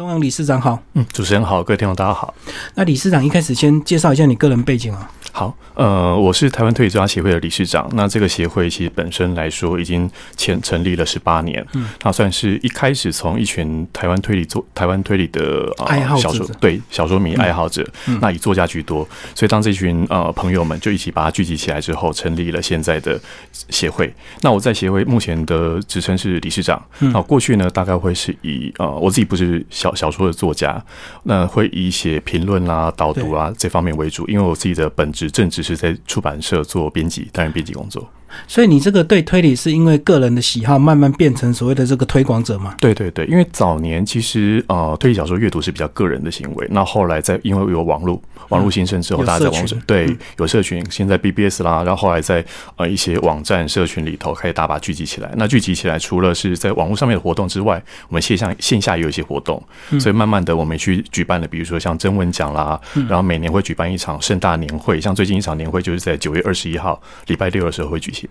[0.00, 2.32] 东阳理事长好，嗯，主持人好，各位听众大家好。
[2.74, 5.10] 那理事长一开始先介绍一下你个人背景啊。
[5.32, 7.88] 好，呃，我是台湾推理作家协会的理事长。
[7.92, 17.86] 那这个协会其实本身来说已经前成立了十八年，嗯，那算是一开始从一群台湾推理作台湾推理的爱好小说对小说迷爱好者，
[18.20, 23.20] 那以作家居多，所以当这群呃朋友们就一起把它聚集起来之后，成立了现在的
[23.68, 24.12] 协会。
[24.40, 26.82] 那我在协会目前的职称是理事长。
[26.98, 30.82] 那过去呢，大概会是以呃我自己不是小小说的作家，
[31.24, 35.10] 那会以写评论啦、导读啊这方面为主，因为我自己的本。
[35.10, 38.08] 职正职是在出版社做编辑，担任编辑工作。
[38.46, 42.76] 所以你这个对推理是因为个人的喜好，慢慢变成所谓的这个推广者吗？
[42.80, 52.44] 对对对，因为早年其实呃推理小说阅读是比较个人的行为，那后来在因为有网络网络兴盛之后，大家在网上对有社群，现在 BBS 啦，然后后来在
[52.76, 55.32] 呃一些网站社群里头开始大把聚集起来。
[55.36, 59.62] 那聚集起来，除了是在网络上面的活动之外，我们线上线下也有一些活动，
[59.98, 68.28] 所以慢慢的我们去举办了，比如说像征文奖啦，然后每年会举办一场盛大年会，像最近一场年会就是在九月二十一号礼拜六的时候会举行。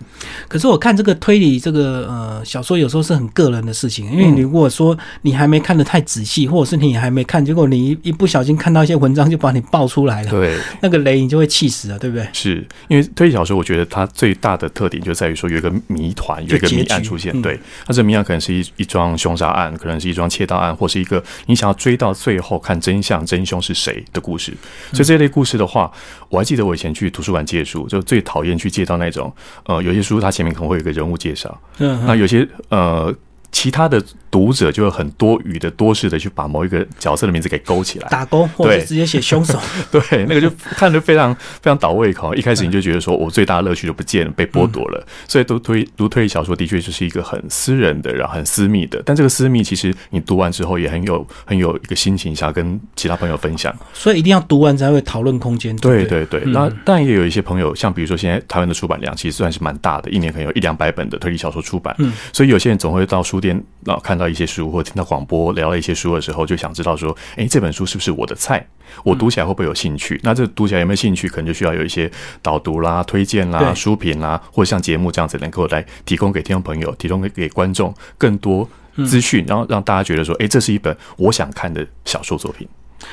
[0.47, 12.27] 可是我看这个推理这个呃小说有时候是很个人的事情，因为你如果说你还没看的太仔细，或者是你还没看，结果你一不小心看到一些文章就把你爆出来了，对，那个雷你就会气死了，对不对？
[12.33, 24.53] 是因为推理小说，我觉得它最大的特点就在于说有一个谜团，有一个谜案出现，对，那这谜案可能是一一桩凶杀案，可能是一桩窃盗案，或是一个你想要追到最后看真相真凶是谁的故事。
[24.91, 25.91] 所以这类故事的话，
[26.29, 29.33] 我还记得我以前去图书馆借书，就最讨厌去借到那种
[29.65, 30.19] 呃有些书。
[30.19, 33.13] 它前面可能会有一个人物介绍，嗯那有些呃
[33.51, 34.03] 其他的。
[34.31, 39.59] 读者就会很多余的、多事的去把某一个角色的名字给勾起来，打勾，或者直接写凶手。
[39.91, 42.31] 对， 那个就看着非常非常倒胃口。
[42.35, 45.03] 一开始你就觉得说，我最大的乐趣就不见了，被剥夺了。
[45.27, 49.01] 所以读推读推理小说的确就是一个很私人的，然后很私密的。
[49.03, 53.75] 但这个私密其实你读完之后也很有很有一个心情，想要跟其他朋友分享。
[53.95, 55.75] 所以一定要读完才会讨论空间。
[55.77, 56.43] 对对对。
[56.45, 61.95] 那当然也有一些朋友，像比如说现在台湾的出版量其实算是蛮大的，一年可能有一两百本的推理小说出版。
[61.97, 62.13] 嗯。
[62.31, 64.93] 所以有些人总会到书店啊看到一些书，或听。
[64.99, 68.67] 到广播聊了一些书的时候，就想知道说，哎，这本书是不是我的菜？
[69.05, 70.19] 我读起来会不会有兴趣？
[70.23, 72.11] 那这读起来有没有兴趣，可能就需要有一些
[72.41, 78.67] 导读啦、推荐啦、书评啦，或者像节目这样子，能够来提供给听众朋友、提供给给观众更多
[79.05, 82.67] 资讯，然后让大家觉得说，哎，这是一本我想看的小说作品。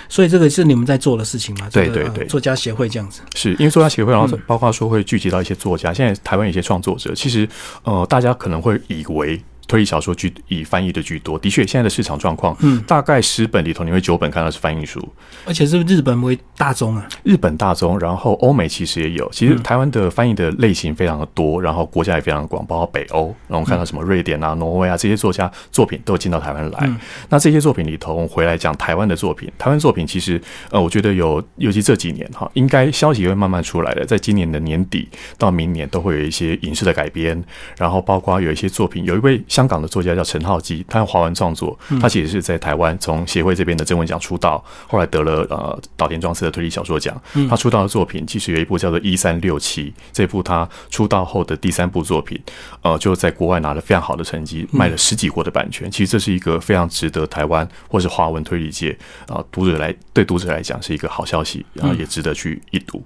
[0.09, 1.69] 所以这个是你们在做的事情吗？
[1.73, 5.93] 对对对，作家协会这样子，是因为作家协会，然后包括说会聚集到一些作家。
[5.93, 7.49] 现在台湾有些创作者，其实
[7.85, 9.41] 呃，大家可能会以为。
[9.67, 15.01] 推理小说居以翻译的居多，的确，现在的市场状况，嗯，大概十本里头，你会九本看到是翻译书，
[15.45, 26.91] 而且是日本为大宗啊，日本大宗，然后欧美其实也有，其实台湾的翻译的类型非常的多，然后国家也非常的广，包括北欧，然后看到什么瑞典啊、挪威啊这些作家作品都进到台湾来。
[27.29, 30.41] 那这些作品里头，我们回来讲台湾的作品，台湾作品其实，
[30.71, 37.43] 呃，我觉得有，尤其这几年哈，应该消息会慢慢出来的，在今年的年底到明年都会有一些影视的改编，
[37.77, 40.47] 然后包括有一些作品，有一位香港的作家叫陈。
[40.47, 47.21] 浩基，他用华文创作，他其实是在台湾从协会这边的征文奖出道，后来得了呃岛田庄司的推理小说奖。
[47.51, 52.41] 他出道的作品其实有一部叫做《一三六七》，这部他出道后的第三部作品，
[52.83, 55.91] 呃，就在国外拿了非常好的成绩，卖了十几国的版权。
[55.91, 58.97] 其实这是一个非常值得台湾或是华文推理界
[59.27, 63.03] 啊读者来对读者来讲是一个好消息，然后也值得去一读。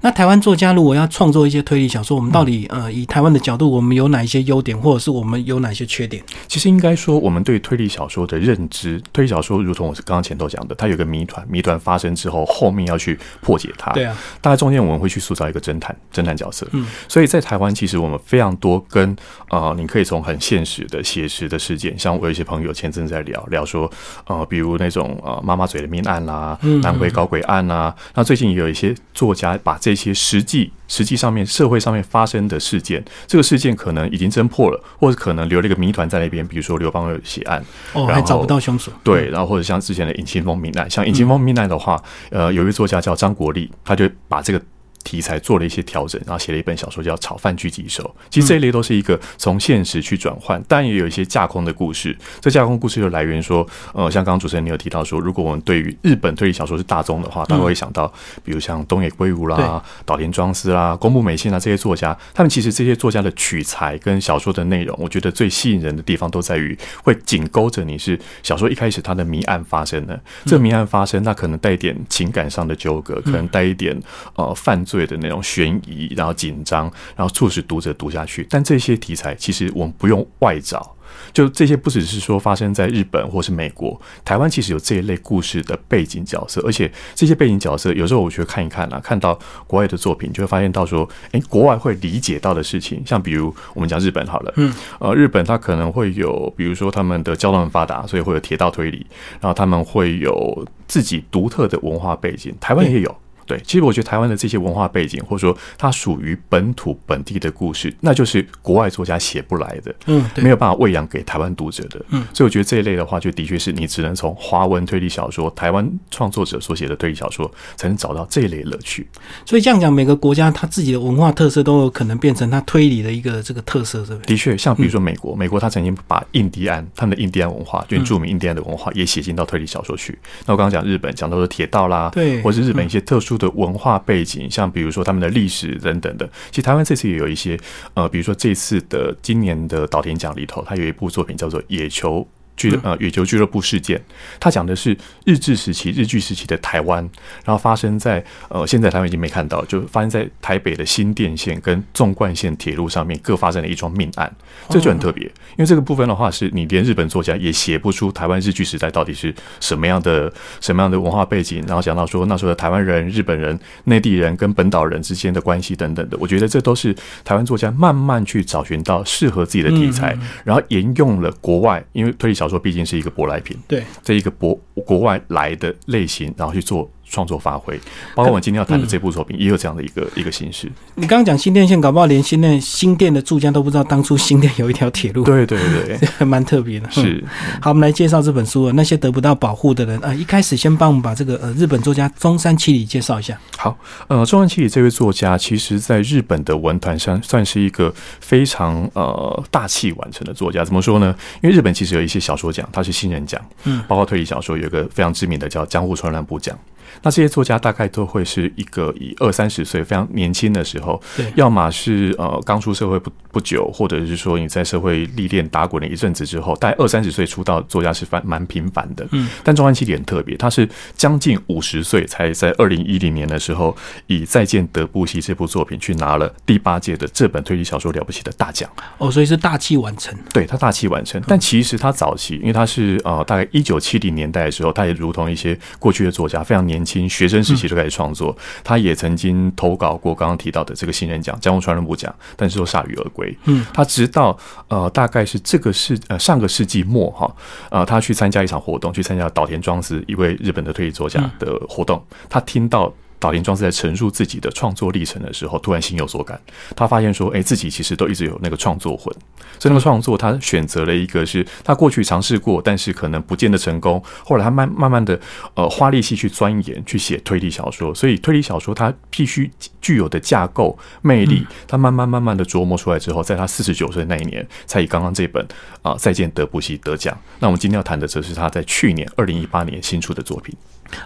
[0.00, 6.22] 那台湾作家如果要创作一些推理小说，我们到底呃以台湾的角度，我们有哪一些优点，或者是我们有哪些缺点？
[6.46, 6.68] 其实。
[6.68, 13.90] 应该说，我们对推理小说的认知，推理小说如同我是刚刚前头讲的，它有个谜团，谜团发生之后，后面要去破解它。
[13.92, 16.68] 对啊，大概中间我们会去塑造一个侦探，侦探角色。
[16.72, 19.16] 嗯，所以在台湾，其实我们非常多跟
[19.48, 23.90] 呃，你可以从很现实的、写实的事件，像我有一些朋友前阵在聊聊说，
[24.26, 30.70] 呃，比如那种呃妈妈嘴的命案啦，南回搞鬼案啦，那最近也有一些作家把这些实际。
[30.88, 36.44] 实际上面社会上面发生的事件，这个事件可能已经侦破了，或者可能留了一个谜团在那边。
[36.46, 38.90] 比如说刘邦的血案，哦，还找不到凶手。
[39.04, 44.60] 对，然后或者像之前的尹清风命案，像尹清风命案的话，呃，有一个作家叫张国立，他就把这个。
[45.08, 48.04] 题材做了一些调整，然后写了一本小说叫《炒饭狙击手》。
[48.28, 52.14] 其实这一类都是一个从现实去转换，但也有一些架空的故事。
[52.42, 58.12] 这架空故事就来源说，呃，像刚刚主持人你有提到说，如果我们对于日本推理小说是大宗的话，大家会想到，
[58.44, 73.98] 比如像东野圭吾啦、岛田庄司啦、宫部美幸啊这些作家，他们其实这些作家的取材跟小说的内容，我觉得最吸引人的地方都在于会紧勾着你是小说一开始它的谜案发生的，这谜案发生，那可能带一点情感上的纠葛，可能带一点
[74.34, 74.97] 呃犯罪。
[74.98, 78.44] 碎的那种悬疑，然后紧张，然后促使读者读下去。
[78.50, 80.94] 但这些题材其实我们不用外找。
[81.32, 99.06] 就这些不只是说发生在日本或是美国，台湾其实有这一类故事的背景角色，而且这些背景角色有时候我觉得看一看啊，看到国外的作品，就会发现到说，诶，国外会理解到的事情，像比如我们讲日本好了，嗯，呃，日本它可能会有，比如说他们的交通很发达，所以会有铁道推理，
[99.40, 103.16] 然后他们会有自己独特的文化背景，台湾也有。
[103.48, 119.08] 对，其实我觉得台湾的这些文化背景，或者说它属于本土本地的故事，那就是国外作家写不来的，嗯，没有办法喂养给台湾读者的，嗯，所以我觉得这一类的话，就的确是你只能从华文推理小说、台湾创作者所写的推理小说，才能找到这一类乐趣。
[119.46, 124.26] 所以这样讲，每个国家它自己的文化特色都有可能变成它推理的一个这个特色，是不是？
[124.26, 130.18] 的确，像比如说美国，美国它曾经把印第安他们的印第安文化，就原住民印第安的文化也写进到推理小说去。
[130.44, 134.18] 那我刚刚讲日本，讲到的铁道啦，对，或是日本一些特殊的文化背。
[134.28, 137.58] 景像比如说他们的历史等等的，其实台湾这次也有一些，
[137.94, 142.20] 呃，比如说这次的今年的岛田奖里头，他有一部作品叫做《野球》。
[142.58, 143.98] 俱呃，野球俱乐部事件，
[144.40, 144.94] 他讲的是
[145.24, 146.98] 日治时期、日据时期的台湾，
[147.44, 154.30] 然后发生在呃，现在台湾已经没看到，就发生在台北的新店线跟纵贯线铁路上面各发生了一桩命案，
[154.68, 160.30] 这就很特别，因为这个部分的话，是你连日本作家也写不出台湾日据时代到底是什么样的、
[160.60, 166.92] 什么样的文化背景，然后讲到说那时候的台湾人、日本人、内地人跟本岛人之间的关系等等的，我觉得这都是
[167.24, 172.47] 台湾作家慢慢去找寻到适合自己的题材，然后沿用了国外，因为推理小。
[172.48, 176.90] 说毕竟是一个舶来品，对，这一个国国外来的类型，然后去做。
[177.10, 177.78] 创作发挥，
[178.14, 180.70] 包括我们今天要谈的这部作品，也有这样的一个一个形式。
[180.94, 185.24] 你刚刚讲新店线，搞不好连新店新店的住家都不知道，当初新店有一条铁路。
[185.24, 186.90] 对对对，还 蛮特别的。
[186.90, 187.24] 是，
[187.60, 188.70] 好，我们来介绍这本书。
[188.72, 193.38] 那些得不到保护的人啊，一开始先帮我们把这个呃日本作家中山七里介绍一下。
[193.56, 193.76] 好，
[194.08, 200.64] 呃，中山七里这位作家，其实在日本的文坛上算是一个非常呃大器晚成的作家。
[200.64, 201.14] 怎么说呢？
[201.42, 206.56] 因为日本其实有一些小说奖，它是新人奖，嗯，包括推理小说有一个非常知名的叫江户川乱步奖。
[207.02, 219.06] 那这些作家大概都会是一个以二三十岁非常年轻的时候，对，要么是呃刚出社会不不久，或者是说你在社会历练打滚了一阵子之后，大概二三十岁出道作家是蛮蛮频繁的。
[219.12, 223.76] 嗯，但中安七点特别，他是将近五十岁才在二零一零年的时候，
[224.06, 228.68] 以《再见德布西》这部作品去拿了第八届的这本推理小说了不起的大奖。
[228.98, 230.16] 哦，所以是大器晚成。
[230.32, 238.36] 对他大器晚成，但其实他早期，因为他是呃大概一九七零年代的时候，他也如同一些过去的作家，非常年轻，学生时期就开始创作。
[238.62, 243.36] 他也曾经投稿过刚刚提到的这个新人奖、江户川乱步奖，但是都铩羽而归。
[243.44, 244.38] 嗯，他直到
[244.68, 247.36] 呃大概是这个世呃上个世纪末哈，
[247.70, 252.92] 呃他去参加一场活动，去参加岛田庄司一位日本的推理作家的活动，他听到。
[253.18, 256.40] 岛田庄司在陈述自己的创作历程的时候，突然心有所感。
[256.76, 259.12] 他发现说：“哎，自己其实都一直有那个创作魂。
[259.58, 264.02] 所以那个创作，他选择了一个是他过去尝试过，但是可能不见得成功。
[264.24, 265.18] 后来他慢慢慢的，
[265.54, 267.94] 呃，花力气去钻研，去写推理小说。
[267.94, 275.44] 所以推理小说它必须具有的架构魅力，他慢慢慢慢的琢磨出来之后，在他四十九岁那一年，才以刚刚这本
[275.82, 277.16] 啊《再见德布西》得奖。
[277.40, 280.54] 那我们今天要谈的，则是他在去年二零一八年新出的作品。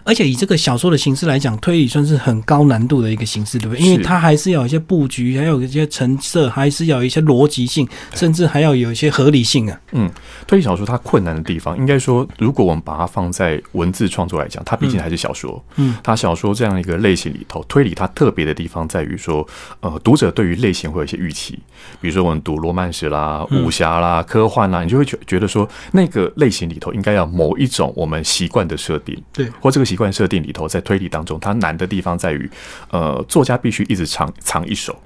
[0.05, 3.85] 而且以这个小说的形式来讲，推理算是很高难度的一个形式，对不对？
[3.85, 9.81] 因为它还是要有一些布局，还有一些成色，还是要有一些逻辑性，甚至还要有一些合理性啊。
[9.93, 10.11] 嗯，
[10.47, 15.63] 推理小说它困难的地方，应该说，如果我们把它放在文字创作来讲，它毕竟还是小说。
[15.77, 19.47] 嗯，它小说这样一个类型里头，推理它特别的地方在于说，
[19.81, 21.59] 呃，读者对于类型会有一些预期。
[22.01, 32.49] 比如说我们读罗曼史啦、武侠啦、科幻啦，你就会觉觉得说，那个类型里头应该要某一种我们习惯的设定，对，或这个习惯设定里头，在推理当中，它难的地方在于，
[32.91, 34.97] 呃，作家必须一直藏藏一手。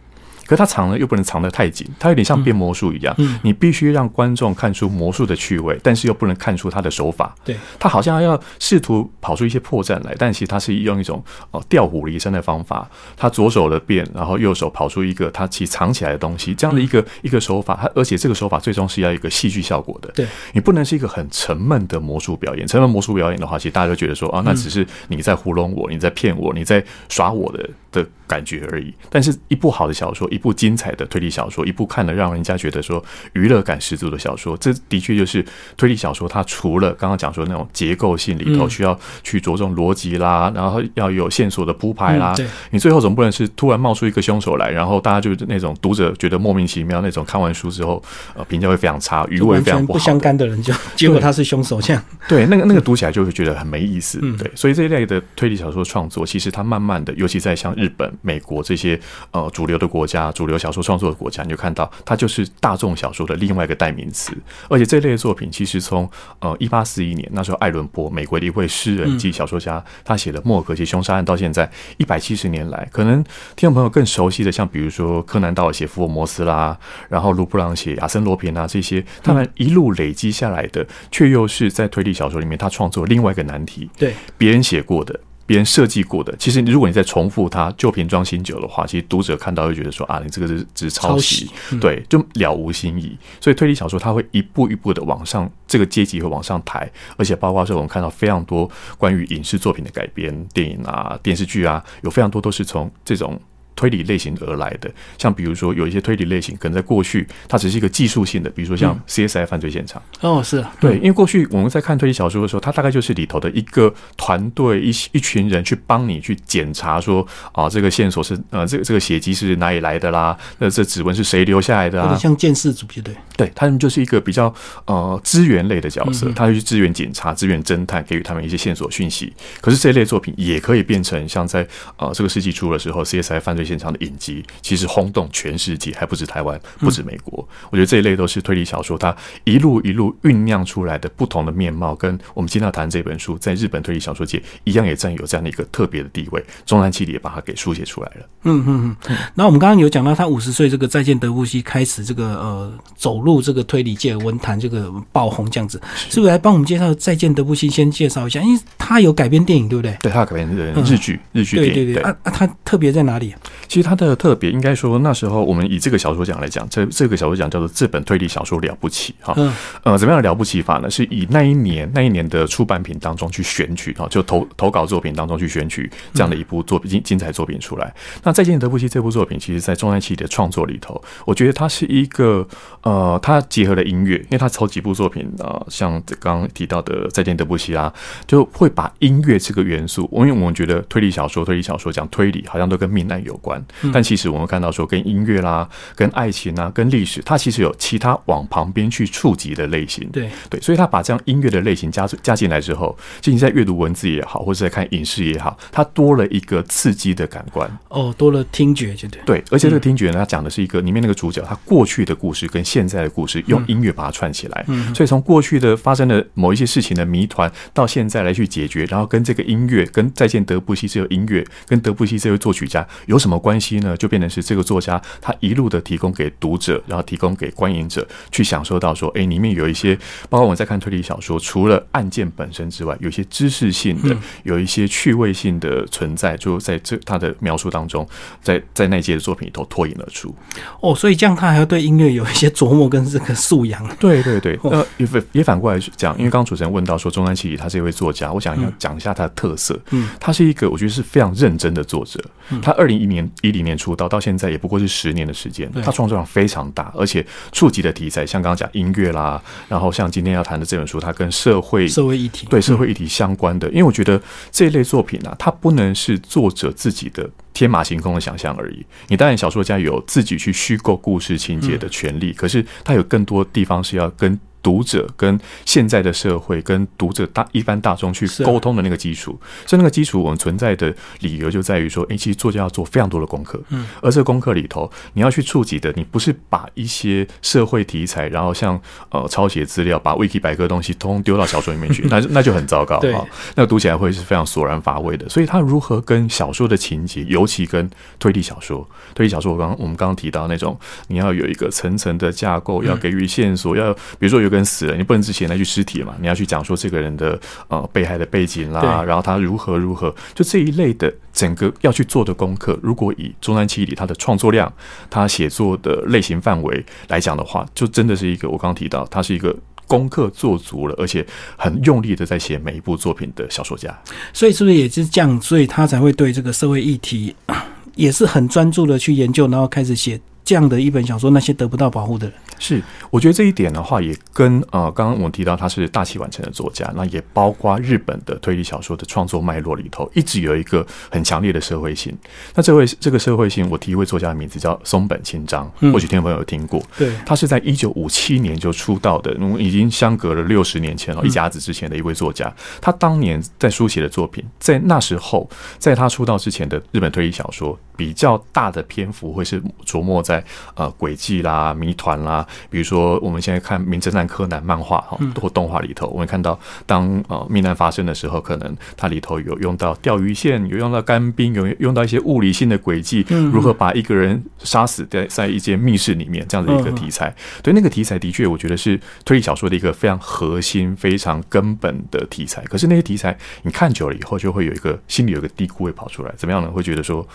[0.46, 3.14] 可他藏呢，又不能藏得太紧，他有点像变魔术一样。
[3.18, 7.34] 嗯，你必须让观众看出魔术的趣味，但是又不能看出他的手法。
[7.44, 12.88] 对，他好像要试图跑出一些破绽来，但其实他是用一种哦调虎离山的方法。
[13.16, 17.78] 他左手的变，然后右手跑出一个他其实藏起来的东西，这样的一个一个手法。
[17.80, 20.10] 他而且这个手法最终是要一个戏剧效果的。
[20.14, 22.66] 对，你不能是一个很沉闷的魔术表演。
[22.66, 27.68] 沉闷魔术表演的话，其实大家都觉得说啊，那只是你在糊弄我，你在骗我，你在耍我的
[28.02, 28.06] 的。
[28.28, 33.00] 感觉而已，但是一部好的小说，一部精彩的推理小说，一部看了让人家觉得说
[33.34, 36.28] 娱乐感十足的小说，这的确就是推理小说。
[36.28, 42.34] 它除了刚刚讲说那种结构性里头需要去着重逻辑啦，然后要有线索的铺排啦，
[42.70, 48.02] 你最后总不能是突然冒出一个凶手来，然后大家就是那种读者觉得莫名其妙那种，看完书之后
[48.34, 54.18] 呃评价会非常差，余味非常不相干的人就结果他是凶手这样，对那个那个读起来就会觉得很没意思。
[54.36, 58.98] 对，所以这一类的推理小说创作，其实它慢慢的，尤其在像日日本、美国这些
[59.30, 64.36] 呃主流的国家、主流小说创作的国家，你就看到它就是大众小说的另外一个代名词。
[64.68, 73.22] 而且这类的作品，其实从呃一八四一年那时候，艾伦坡，美国的一位诗人及小说家，他写的《莫尔格奇凶杀案》，到现在一百七十年来，可能
[73.54, 76.76] 听众朋友更熟悉的，像比如说柯南道尔写福尔摩斯啦，
[77.08, 85.20] 然后卢布朗写亚森罗平啊这些，他们一路累积下来的，却又是在推理小说里面他创作另外一个难题，对别人写过的。
[85.46, 91.48] 别人设计过的，其实如果你再重复它旧瓶装新酒的话，其实读者看到会觉得说啊，你这个是只是抄袭，
[91.80, 93.16] 对，就了无新意。
[93.40, 103.40] 所以推理小说它会一步一步的往上，这个阶级会往上抬，而且包括说我们看到非常多关于影视作品的改编，电影啊、电视剧啊，有非常多都是从这种。
[103.76, 110.02] 推理类型而来的，像比如说有一些推理类型，可能在过去它只是一个技术性的，比如说像 CSI 犯罪现场。
[110.22, 120.34] 哦，是对，因为过去我们在看推理小说的时候，它大概就是里头的一个团队一一群人去帮你去检查说啊，这个线索是呃，这个这个血迹是哪里来的啦？
[120.58, 122.16] 那这指纹是谁留下来的啊？
[122.16, 124.52] 像监视组就对，对他们就是一个比较
[124.86, 129.30] 呃资源类的角色，他会去支援警察、支援侦探，给予他们一些线索讯息。
[129.60, 131.66] 可是这一类作品也可以变成像在
[131.98, 133.65] 呃这个世纪初的时候，CSI 犯罪。
[133.66, 137.46] 现场的影集其实轰动全世界，还不止台湾，不止美国。
[137.70, 146.42] 我觉得这一类都是推理小说，它一路一路酝酿出来的不同的面貌，跟我们今天要谈这本书，在日本推理小说界一样，也占有这样的一个特别的地位。
[146.64, 148.26] 中南七里也把它给书写出来了。
[148.44, 149.16] 嗯嗯嗯。
[149.34, 157.66] 那我们刚刚有讲到，他五十岁这个再见德布西开始这个呃走入这个推理界文坛这个爆红这样子，是不是来帮我们介绍再见德布西？
[157.76, 159.94] 先介绍一下，因为他有改编电影，对不对？
[160.00, 162.02] 对他有改编日剧，日剧对对对。
[162.02, 163.34] 啊啊，他特别在哪里？
[163.68, 169.34] 其实它的特别，应该说那时候我们以这个小说奖来讲，这这个小说奖叫做这本推理小说了不起哈。
[169.82, 170.90] 呃，怎么样的了不起法呢？
[170.90, 177.92] 是以那一年那一年的出版品当中去选取哈，就投投稿作品当中去选取这样的一部作品精精彩作品出来。
[178.22, 182.46] 那再见德布西这部作品，其实在中安期的创作里头，我觉得它是一个
[182.82, 187.92] 呃，它结合了音乐，因为它头几部作品啊，像刚刚提到的再见德布西啊，
[188.26, 193.45] 就会把音乐这个元素，因为我们觉得推理小说推理小说讲推理，好像都跟命案有关。
[193.92, 200.08] 但其实我们看到说，跟音乐啦、跟爱情啊、跟历史，它其实有其他往旁边去触及的类型。
[200.10, 207.70] 对对，所以他把这样音乐的类型加加进来之后，就你在阅读文字也好，或者在看影视也好，它多了一个刺激的感官。
[207.88, 209.20] 哦，多了听觉，就对。
[209.24, 214.64] 对，而且这个听觉呢，它讲的是一个里面那个主角他过去的故事跟现在的故事，用音乐把它串起来。
[214.68, 223.35] 嗯，所以从过去的发生的某一些事情的谜团，到现在来去解决，然后跟这个音乐，跟再见德布西这个音乐，跟德布西这位作曲家有什么？
[223.38, 229.94] 关系呢，就变成是这个作家他一路的提供给读者，然后提供给观影者去享受到说，哎，里面有一些，
[230.28, 238.06] 包括我们在看推理小说，除了案件本身之外，有些知识性的，有一些趣味性的存在，就在这他的描述当中，
[238.42, 240.34] 在在那届的作品里头脱颖而出。
[240.80, 243.86] 哦，所以这样他还要对音乐有一些琢磨跟这个素养。
[243.98, 249.78] 对对对，呃，也反也反过来讲，因为刚刚主持人问到说中山七里他是一位作家，我想要讲一下他的特色。
[249.90, 252.22] 嗯，他是一个我觉得是非常认真的作者。
[252.62, 253.25] 他二零一年。
[253.42, 268.84] 一零年出道到现在也不过是十年的时间，他创作量非常大，而且触及的题材像刚刚讲音乐啦，然后像今天要谈的这本书，它跟社会社会议题对社会议题相关的，因为我觉得这一类作品啊，它不能是作者自己的天马行空的想象而已。
[269.08, 274.38] 你当然小说家有自己去虚构故事情节的权利，可是他有更多地方是要跟。
[274.66, 288.76] 读者跟现在的社会跟读者大一般大众去沟通的那个基础，所以那个基础我们存在的理由就在于说，哎，其实作家要做非常多的功课，嗯，而这个功课里头，你要去触及的，你不是把一些社会题材，然后像
[289.10, 295.28] 呃抄写资料，把 wiki 百科东西通通丢到小说里面去， 那那就很糟糕啊，那读起来会是非常索然乏味的。
[295.28, 304.55] 所以他如何跟小说的情节，尤其跟推理小说，推理小说，我刚我们刚刚提到那种，你要有一个层层的架构，要给予线索，要比如说有个。
[304.56, 306.14] 人死了，你不能只写那具尸体嘛？
[306.20, 312.78] 你要去讲说这个人的呃被害的背景啦，然后他如何如何，就这一类的整个要去做的功课。
[312.82, 314.72] 如果以中山七里他的创作量、
[315.08, 319.54] 他写作的类型范围来讲的话，就真的是一个我刚刚提到，他是一个
[319.86, 321.24] 功课做足了，而且
[321.56, 323.96] 很用力的在写每一部作品的小说家。
[324.32, 325.40] 所以是不是也是这样？
[325.40, 327.34] 所以他才会对这个社会议题
[327.94, 330.20] 也是很专注的去研究，然后开始写。
[330.46, 332.36] 这样的一本小说，那些得不到保护的人。
[332.56, 342.16] 是，我觉得这一点的话，也跟呃，刚刚我们提到他是大器晚成的作家，那也包括日本的推理小说的创作脉络里头，一直有一个很强烈的社会性。
[342.54, 346.80] 那这位这个社会性，我提一位作家的名字叫松本清张，或许听众朋友有听过。
[346.96, 352.54] 对，他是在一九五七年就出道的，已经相隔了六十年前了，一甲子之前的一位作家。
[352.80, 357.76] 他当年在书写的作品，在那时候，在他出道之前的日本推理小说。
[357.96, 360.35] 比较大的篇幅会是琢磨在
[360.74, 377.34] 呃轨迹啦、谜团啦，比如说我们现在看《名侦探柯南》漫画哈或动画里头，我们看到当呃命案发生的时候，可能它里头有用到钓鱼线，有用到干冰，有用到一些物理性的轨迹，如何把一个人杀死在在一间密室里面这样的一个题材。
[377.62, 382.62] 对那个题材的确，我觉得是推理小说的一个非常核心、非常根本的题材。
[382.64, 386.70] 可是那些题材你看久了以后，就会有一个心里有一个低估会跑出来，怎么样呢？
[386.70, 387.26] 会觉得说。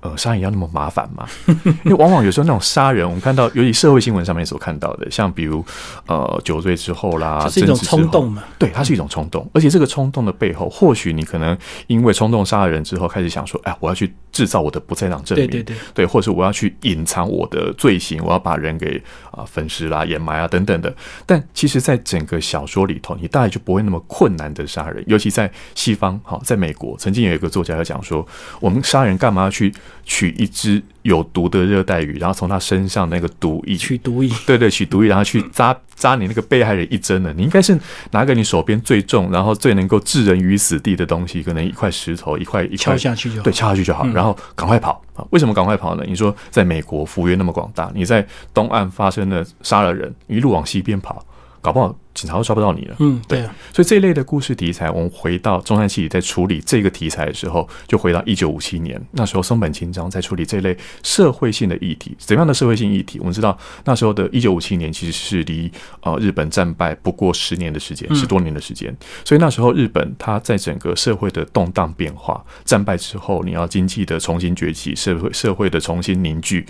[0.00, 1.28] 呃，杀人要那么麻烦吗？
[1.84, 5.62] 因为往往有时候那种杀人，我们看到，尤其社会新闻上面所看到的，像比如
[6.06, 8.42] 呃酒醉之后啦，是一种冲动嘛？
[8.58, 20.90] 对，它是一种冲动，而且这个冲动的背后，或许你可能因为冲动杀了人之后，开始想说，哎，我要去制造我的不在场证明，对对对，对，或者是我要去隐藏我的罪行，我要把人给啊分尸啦、掩埋啊等等的。
[21.26, 28.26] 但其实，在整个小说里头，你大概就不会那么困难的杀人，尤其在西方，哈，在美国，曾经有一个作家要讲说，
[28.60, 29.70] 我们杀人干嘛要去？
[30.04, 37.32] 取一只有毒的热带鱼，然后从它身上那个毒液取毒液，对对，取毒液，然后去扎扎你那个被害人一针的。
[37.32, 37.78] 你应该是
[38.10, 45.24] 拿个你手边最重，然后最能够置人于死地的东西，可能一块石头，一块一块敲下去就好，对，敲下去就好，然后赶快跑啊！
[45.30, 46.04] 为什么赶快跑呢？
[46.06, 51.24] 你说在美国幅员那么广大，你在东岸发生了杀了人，一路往西边跑，
[51.60, 51.96] 搞不好。
[52.14, 52.96] 警察都抓不到你了。
[52.98, 53.54] 嗯，对啊。
[53.72, 62.16] 所以这一类的故事题材，我们回到中山系里在处理这个题材的时候，就回到一九五七年，那时候松本清张在处理这类社会性的议题。
[62.18, 63.18] 怎样的社会性议题？
[63.20, 65.70] 我们知道那时候的一九五七年其实是离
[66.02, 68.94] 呃日本战败不过十年的时间，十多年的时间。
[69.24, 76.66] 所以那时候日本它在整个社会的动荡变化，战败之后你要经济的重新崛起，社会社会的重新凝聚，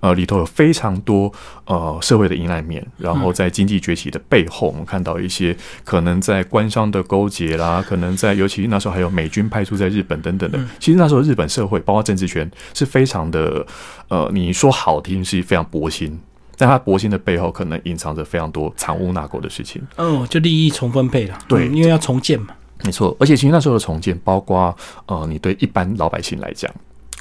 [0.00, 1.32] 呃里头有非常多
[1.66, 2.84] 呃社会的阴暗面。
[2.96, 5.04] 然后在经济崛起的背后，我们看。
[5.04, 10.58] 到一些可能在官商的勾结啦，可能在尤其那时候还有美军派驻在日本等等的。
[10.80, 13.66] 其实那时候日本社会，包括政治圈，是非常的
[14.08, 16.18] 呃，你说好听是非常薄心，
[16.56, 19.82] 但他薄心的背后，可能隐藏着非常多藏污纳垢的事情。
[19.96, 21.38] 哦，就利益重分配了。
[21.46, 22.54] 对，因为要重建嘛。
[22.82, 24.74] 没错，而且其实那时候的重建，包括
[25.04, 26.72] 呃，你对一般老百姓来讲。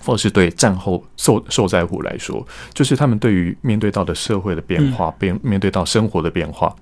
[0.05, 6.75] 或者是对战后受受灾户来说，就是他们对于面对到的社会的变化，变面对到生活的变化。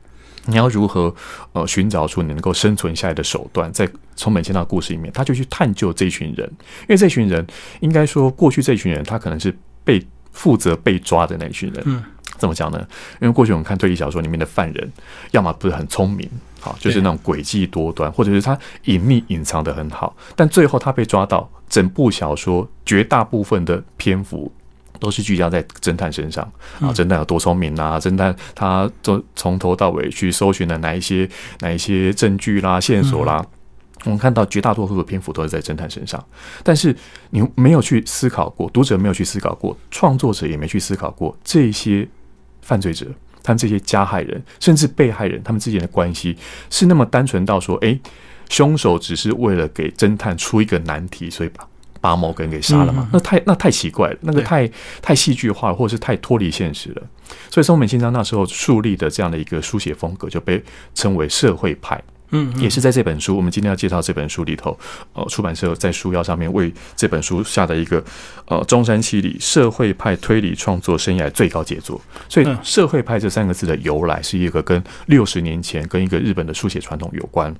[0.45, 1.13] 你要如何
[1.53, 3.71] 呃寻找出你能够生存下来的手段？
[3.71, 6.47] 在从本千到故事里面，他就去探究这群人，
[6.81, 7.45] 因为这群人
[7.79, 11.83] 应该说过去这群人他可能是被负责被抓的那一群人。
[11.85, 12.03] 嗯，
[12.37, 12.79] 怎么讲呢？
[13.19, 14.91] 因为过去我们看推理小说里面的犯人，
[15.31, 24.51] 要么不是很聪明，好，就是那种诡计多端，或者是他隐秘隐藏的很好，但最后他被抓到，整部小说绝大部分的篇幅。
[25.01, 26.43] 都是聚焦在侦探身上
[26.79, 27.99] 啊，侦探有多聪明啊？
[27.99, 31.27] 侦探他从从头到尾去搜寻了哪一些
[31.59, 33.43] 哪一些证据啦、线索啦？
[34.05, 36.23] 我们看到绝大多数的篇幅都是在侦探身上，
[36.63, 36.95] 但是
[37.31, 42.07] 你没有去思考过，读者没有去思考过，创作者也没去思考过这些
[42.61, 43.07] 犯罪者，
[43.43, 46.37] 他们这些加害人甚至被害人他们之间的关系
[46.69, 47.99] 是那么单纯到说，哎，
[48.49, 51.67] 凶手只是为了给侦探出一个难题，所以把。
[52.01, 53.07] 把某个人给杀了嘛？
[53.13, 54.69] 那太那太奇怪了，那个太
[55.01, 57.01] 太戏剧化，或者是太脱离现实了。
[57.49, 60.61] 所以松本清张那时候树立的这样的一个书写风格，就被
[60.93, 62.01] 称为社会派。
[62.33, 64.77] 嗯，也是在这本书，我们今天要介绍这本书里头，
[65.11, 68.01] 呃，出版社在书腰上面为这本书下的一个
[68.45, 71.99] 呃中山七里社会派推理创作生涯最高杰作。
[72.29, 77.53] 所以社会派这三个字的由来，是一个跟六十年前跟一个日本的书写传统有关。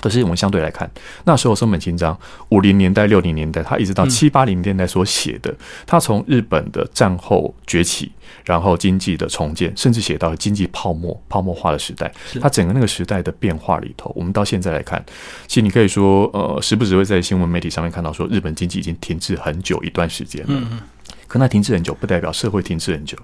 [0.00, 0.90] 可是我们相对来看，
[1.24, 5.54] 那时候松本清张五零年代、六零年代，他一直到七八零年代所写的，
[5.86, 8.10] 他从日本的战后崛起，
[8.44, 15.04] 然后经济的重建，甚至写到经济泡沫、泡沫化的时代，他整个那个时代的变化里头，我们到现在来看，
[15.46, 20.48] 其实你可以说，呃，时不时会在新闻媒体上面看到说，日本经济已经停滞很久一段时间了。
[20.50, 20.80] 嗯嗯，
[21.28, 23.16] 可那停滞很久，不代表社会停滞很久。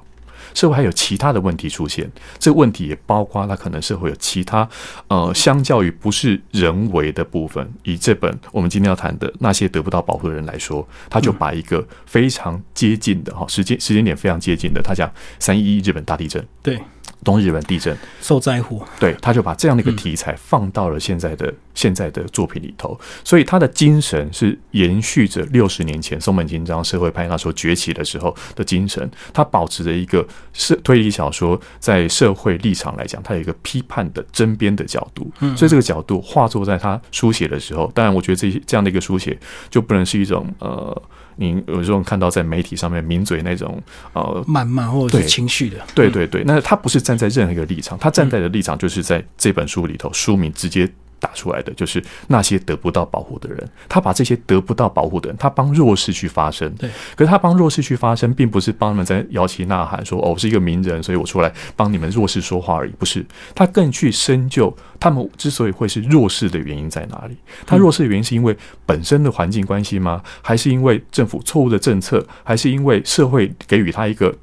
[0.59, 4.69] 社会还有其他的问题出现，这个问题也包括它可能社会有其他，
[5.07, 7.73] 呃，相较于不是人为的部分。
[7.85, 16.77] 以这本我们今天要谈的那些得不到保护的人来说，他就把一个非常接近的哈时间时间点非常接近的，他讲三一一日本大地震，对，
[17.25, 17.97] 东日本地震。
[18.21, 39.39] 受灾户，对，他就把这样的一个题材放到了现在的现在的作品里头，所以他的精神是延续着六十年前松本清张社会派那时候崛起的时候的精神，他保持着一个社推理小说在社会立场来讲，他有一个批判的争边的角度，所以这个角度化作在他书写的时候，当然我觉得这些这样的一个书写
[39.71, 41.03] 就不能是一种呃。
[41.41, 43.81] 你有时候看到在媒体上面抿嘴那种
[44.13, 50.87] 呃谩骂或者是情绪的，对对对，那他不是站在任何一个立场，他站在的立场就是在这本书里头书名直接。
[51.21, 56.73] 打出来的就是那些得不到保护的人，他把这些得不到保护的人，他帮弱势去发声。
[56.75, 62.93] 对，可是他帮弱势去发声，并不是帮他们在摇旗呐喊，说哦，我是一个名人，所以我出来帮你们弱势说话而已。
[62.93, 67.37] 不是，他更去深究他们之所以会是弱势的原因在哪里。
[67.67, 70.23] 他弱势的原因是因为本身的环境关系吗？
[70.43, 72.25] 还是因为政府错误的政策？
[72.45, 74.35] 还是因为社会给予他一个？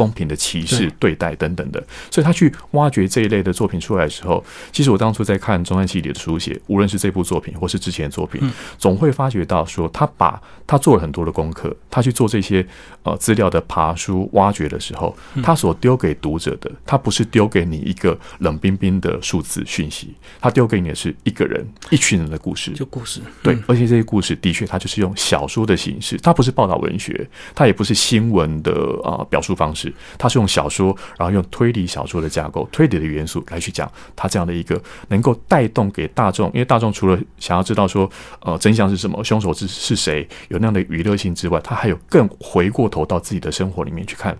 [0.00, 1.10] 公平的歧视对。
[1.20, 8.40] 待等等的，所以他去挖掘这一类的作品出来的时候，其实我当初在看中山系列的书写，无论是这部作品或是之前的作品，
[8.78, 12.66] 总会发觉到说，他把他做了很多的功课，他去做这些
[13.02, 23.20] 呃资料的爬书挖掘的时候，他所丢给读者的，他不是丢给你一个冷冰冰的数字讯息，他丢给你的是一个人、一群人的故事，就故事。
[23.42, 28.72] 对，而且这些故事的确，他就是用小说的形式，它不是报道文学，它也不是新闻的
[29.04, 29.89] 啊表述方式。
[29.90, 38.10] 是，他是用小说，然后用推理小说的架构、推理的元素来去讲他这样的一个能够带动给大众，因为大众除了想要知道说，
[38.42, 44.36] 呃，真相是什么，凶手是是谁，有那样的娱乐性之外，他还有更回过头到自己的生活里面去看。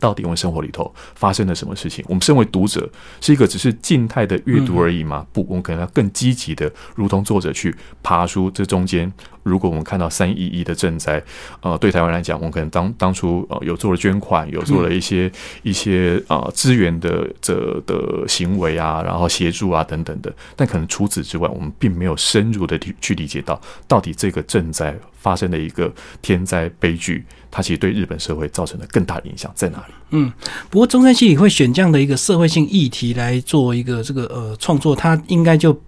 [0.00, 2.04] 到底我们生活里头发生了什么事情？
[2.08, 5.24] 我们身为读者，是一个只是静态的阅读而已吗？
[5.32, 9.12] 不，我们可能要更积极的，如同作者去爬出这中间。
[9.42, 11.22] 如果我们看到三一一的赈灾，
[11.62, 15.30] 呃，对台湾来讲，我们可能当当初呃有做了捐款，有做了一些
[15.62, 20.32] 一些呃资源的这的行为啊，然后协助啊等等的。
[20.54, 23.58] 但可能除此之外，我们并没有深入的去去理解到，
[23.88, 27.24] 到底这个赈灾发生的一个天灾悲剧。
[27.50, 29.94] 它其实对日本社会造成了更大的影响在哪里？
[30.10, 30.32] 嗯，
[30.70, 35.78] 不过中山系也会选这样的一个社会性议题来做一个这个呃创作，它应该就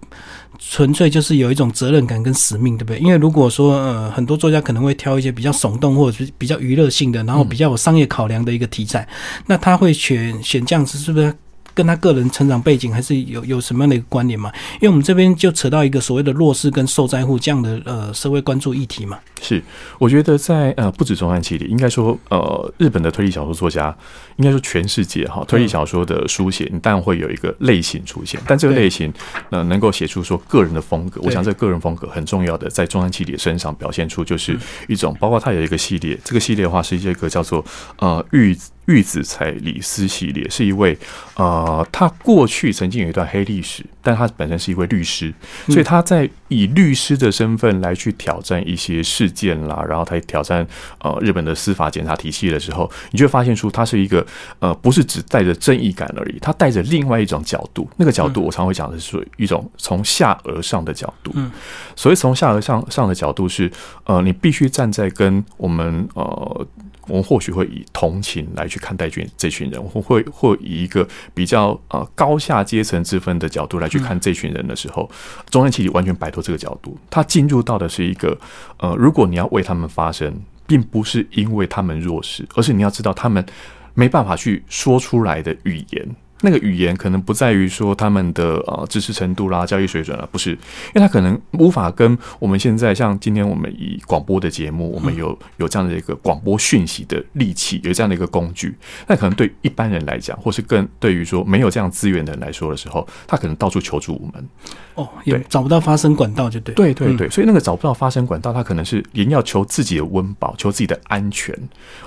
[0.59, 2.99] 纯粹就是有一种责任感跟使命，对不对？
[2.99, 9.07] 因为如果说呃很多作家可能会挑一些比较耸动或者是比较娱乐性的，然后比较有商业考量的一个题材，
[9.45, 11.33] 那他会选选这样子，是不是？
[11.73, 14.51] 跟他个人成长背景还是有有什么样的一个关联嘛？
[14.75, 19.17] 因为我们这边就扯到一个所谓的弱势跟受灾户这样的呃社会关注议题嘛。
[19.41, 19.61] 是，
[19.99, 23.95] 我觉得在呃不止中安期里，应该说呃日本的推理小说作家，
[24.37, 29.11] 应该说全世界哈推理小说的书写，你当然会有一个类型出现，但这个类型
[29.49, 34.57] 呃能够写出说个人的风格，我想这个个人风格很重要的，在中安期里身上表现出就是
[34.87, 37.63] 一种，包括他有一个系列，这个系列的话是一个叫做
[37.97, 38.57] 呃玉。
[38.85, 40.97] 玉子彩李斯系列是一位，
[41.35, 45.33] 呃，他过去曾经有一段黑历史，但他本身是一位律师，
[45.67, 50.67] 所以他在以律师的身份来去挑战一些事件啦，然后他挑战
[50.99, 54.25] 呃日本的司法检察体系的时候，你就会发现出他是一个
[54.59, 61.49] 呃不是只带着正义感而已，他带着另外一种角度，那个角度我常会讲的是说一种从下而上的角度，嗯，
[61.95, 63.71] 所以从下而上上的角度是
[64.03, 66.67] 呃你必须站在跟我们呃。
[67.07, 75.09] 我们或许会以同情来去看待这这群人，或会或以一个比较呃高下阶层之分的角度来去看这群人的时候，
[75.49, 78.37] 中央气体完全摆脱这个角度，他进入到的是一个
[78.77, 80.33] 呃，如果你要为他们发声，
[80.65, 83.45] 并不是因为他们弱势，而是你要知道他们
[83.93, 86.07] 没办法去说出来的语言。
[86.45, 90.57] 那个语言可能不在于说他们的呃知识程度啦、教育水准啦，不是，因
[90.95, 98.75] 为他可能无法跟我们现在像今天我们以广播的节目，我们有有这样的一个广播讯息的利器，有这样的一个工具，
[99.07, 104.49] 那可能对一般人来讲，或是更对于说没有这样资源的人来说的时候，他可能到处求助无门。
[104.95, 106.75] 哦，也找不到发声管道，就对。
[106.75, 111.57] 对对对，所以那个找不到发声管道，他可能是连要求自己的温饱，求自己的安全。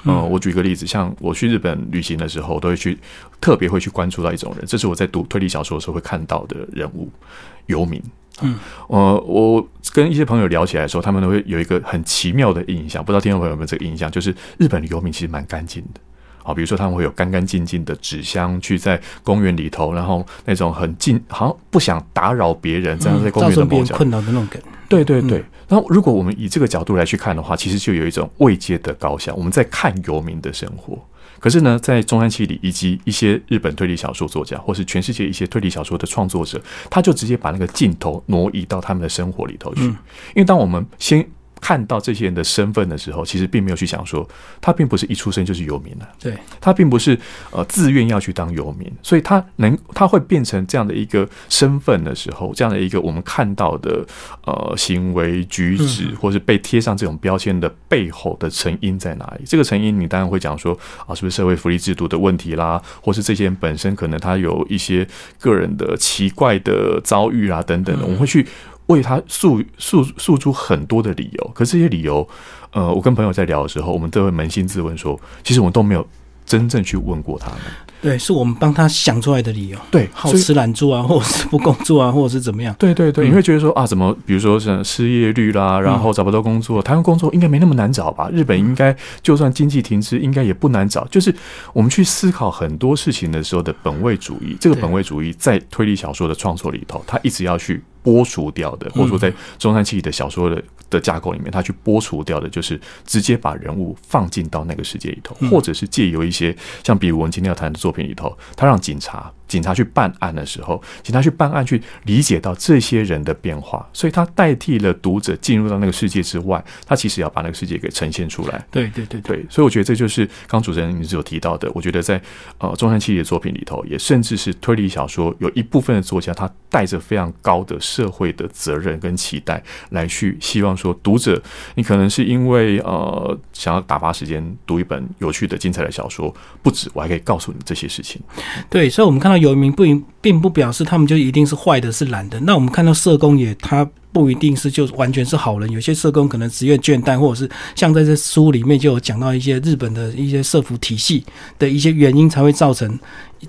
[0.04, 2.96] 嗯，我举个例子，像我去日本旅行的时候，都会去
[3.40, 7.08] 特别会去关注到一种人，这是我在读推理小说的时候会看到的人物——
[7.66, 8.02] 游民。
[8.42, 8.58] 嗯，
[8.88, 16.00] 呃，我跟一些朋友聊起来的时候，他们都会有一个很奇妙的印象，不知道听众朋友有没有这个印象，就是日本的游民其实蛮干净的。
[16.42, 23.96] 啊，比如说他们会有干干净净的纸箱，去在公园里头，然后那种很近，好像不想打扰别人，这样在公园的某角。
[23.96, 24.62] 困扰的那种感。
[24.88, 25.42] 对对对。
[25.66, 29.34] 然后，如果我们以这个角度来去看的话，其实就有一种未接的高下。
[29.34, 30.96] 我们在看游民的生活，
[31.38, 39.82] 可是呢，在中山七里以及一些日本推理小说作家，或是全世界一些推理小说的创作者，他就直接把那个镜头挪移到他们的生活里头去。
[39.82, 39.96] 因
[40.36, 41.26] 为当我们先
[41.60, 44.28] 看到这些人的身份的时候，其实并没有去想说，
[44.60, 47.18] 他并不是一出生就是游民啊，对他并不是
[47.50, 54.04] 呃自愿要去当游民，所以他能他会变成这样的一个身份的时候，这样的一个我们看到的
[54.44, 59.44] 呃行为举止，或是被贴上这种标签的背后的成因在哪里？
[59.46, 65.06] 这个成因你当然会讲说啊，是不是社会福利制度的问题啦，或是这些人本身可能他有一些
[65.40, 68.46] 个人的奇怪的遭遇啊等等的，我们会去。
[68.86, 72.26] 为他诉诉诉出很多的理由，可这些理由，
[72.72, 76.06] 呃，我跟朋友在聊的时候，我们都会扪心自问说，其实我们都没有
[76.44, 77.58] 真正去问过他们。
[78.02, 79.78] 对，是我们帮他想出来的理由。
[79.90, 82.72] 对，好吃懒做啊， 或者是不工作啊，或者是怎么样？
[82.78, 88.30] 对对对，你会觉得说啊，怎么，比如说像失业率啦，然后找不到工作，台湾工作应该没那么难找吧？
[88.32, 91.04] 日本应该就算经济停滞，应该也不难找。
[91.06, 91.34] 就是
[91.72, 97.82] 我们去思考很多事情的时候的本位主义，这个本位主义在推理小说的创作里头，他一直要去。
[98.06, 109.32] 剥除掉的，或者说在中山七的小说的的架构里面，他去剥除掉的，就是直接把人物放进到那个世界里头，或者是借由一些像比如我们今天要谈的作品里头，他让警察。
[109.48, 118.66] 警察去办案的时候，警察去办案去理解到这些人的变化，所以他代替了读者进入到那个世界之外，他其实要把那个世界给呈现出来。
[118.70, 121.70] 对对对对，所以我觉得这就是刚主持人你是有提到的。
[121.74, 122.20] 我觉得在
[122.58, 131.40] 呃中山七里的作品里头，也甚至是推理小说，有一部分的作家他带着非常高的社会的责任跟期待来去希望说，读者
[131.76, 138.20] 你可能是因为呃想要打发时间读一本有趣的精彩的小说，不止我还可以告诉你这些事情。
[138.68, 139.35] 对，所以我们看到。
[139.36, 139.84] 有名不
[140.20, 142.38] 并不表示他们就一定是坏的，是懒的。
[142.40, 145.70] 那我们看到社工也，他不一定是就完全是好人。
[145.70, 151.24] 有些社工可能职业倦怠，或者是像在这书里面就有讲到一些日本的一些社服体系
[151.58, 152.98] 的一些原因，才会造成。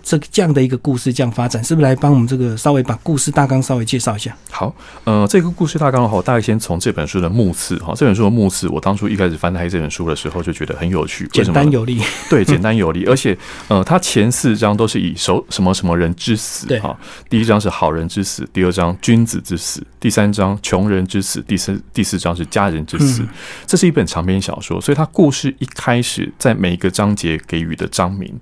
[0.04, 4.36] 这这样的一个故事这样发展，是不是来帮我们这个稍微把故事大纲稍微介绍一下？
[4.52, 16.98] 好，呃，这个故事大纲的话，我大概先从这本书的目次哈，这本书的目次，我当初一开始翻开这本书的时候就觉得很有趣，简单有力，对，简单有力， 而且呃，它前四章都是以手什么什么人之死，哈，
[17.30, 23.24] 第一章是好人之死，第二章君子之死，第三章穷人之死，第四第四章是家人之死，
[23.66, 28.34] 这是一本长篇小说，所以它故事一开始在每一个章节给予的章名，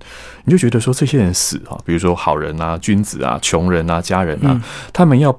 [0.44, 1.26] 你就觉得说这些人。
[1.46, 4.60] 死哈，比如说好人啊、君子啊、穷人啊、家人啊，
[4.92, 5.32] 他们要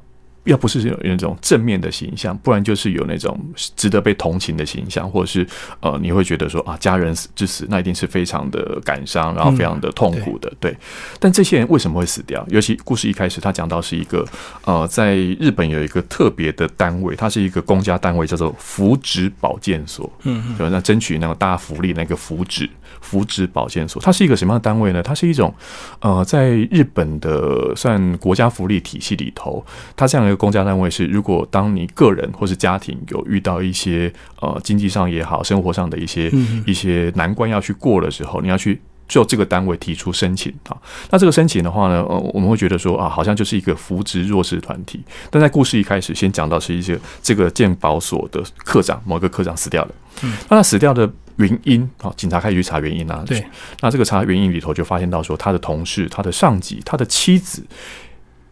[0.47, 3.39] 要不是有那种正面的形象，不然就是有那种
[3.75, 5.45] 值得被同情的形象，或者是
[5.81, 10.75] 呃，你会觉得说啊，家人之死那一定是非常的感伤，然后非常的痛苦的，对。
[11.19, 12.45] 但这些人为什么会死掉？
[12.49, 14.25] 尤其故事一开始他讲到是一个
[14.65, 22.69] 呃，在日本有一个特别的单位，它是一个公家单位，叫做福祉保健所，嗯嗯，就那争取那个大福利那个福祉。
[23.01, 25.01] 福祉保健所，它是一个什么样的单位呢？
[25.03, 25.53] 它是一种，
[25.99, 29.63] 呃，在日本的算国家福利体系里头，
[29.95, 36.31] 它这样一个公家单位是，如果当你个人或是家庭有遇到一些呃经济上也好，生活上的一些
[36.65, 38.79] 一些难关要去过的时候，你要去。
[39.09, 40.75] 就这个单位提出申请啊，
[41.09, 45.01] 那这个申请的话呢，呃，我们会觉得说啊，好像就是一个扶植弱势团体。
[45.31, 49.95] 但在故事一开始，先讲到是一些这个鉴保所的科长，某个科长死掉了。
[50.23, 53.23] 嗯，那他死掉的原因啊，警察开始去查原因啊。
[53.25, 53.41] 对，
[53.79, 57.65] 那这个查原因里头就发现到说，他的同事、他的上级、他的妻子，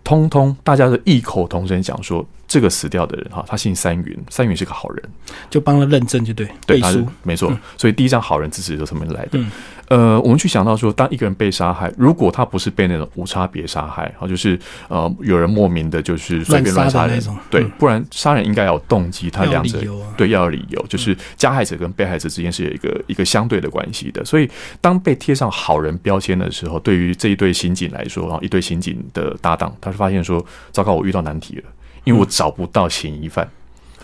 [0.06, 2.26] 通通大家都异口同声讲说。
[2.48, 5.04] 这个死掉的人哈，他姓三云，三云是个好人，
[5.50, 9.40] 就帮他认证就对，对，他是没错，所以第一张好人之词就这么来的。
[9.88, 19.80] 呃，我们去想到说，当一个人被杀害，如果他不是被那种无差别杀害，哈，就是呃有人莫名的，就是随便乱杀人，对，不然杀人应该有动机，他两者
[20.18, 24.26] 对要有理由，就是加害者跟被害者之间是有一个一个相对的关系的。
[24.26, 24.50] 所以
[24.82, 31.64] 当被贴上好人标签的时候，对于这一对刑警来说，然后，一对刑警的搭档，他是发现说，糟糕，我遇到难题了。
[32.06, 33.50] 因为我找不到嫌疑犯。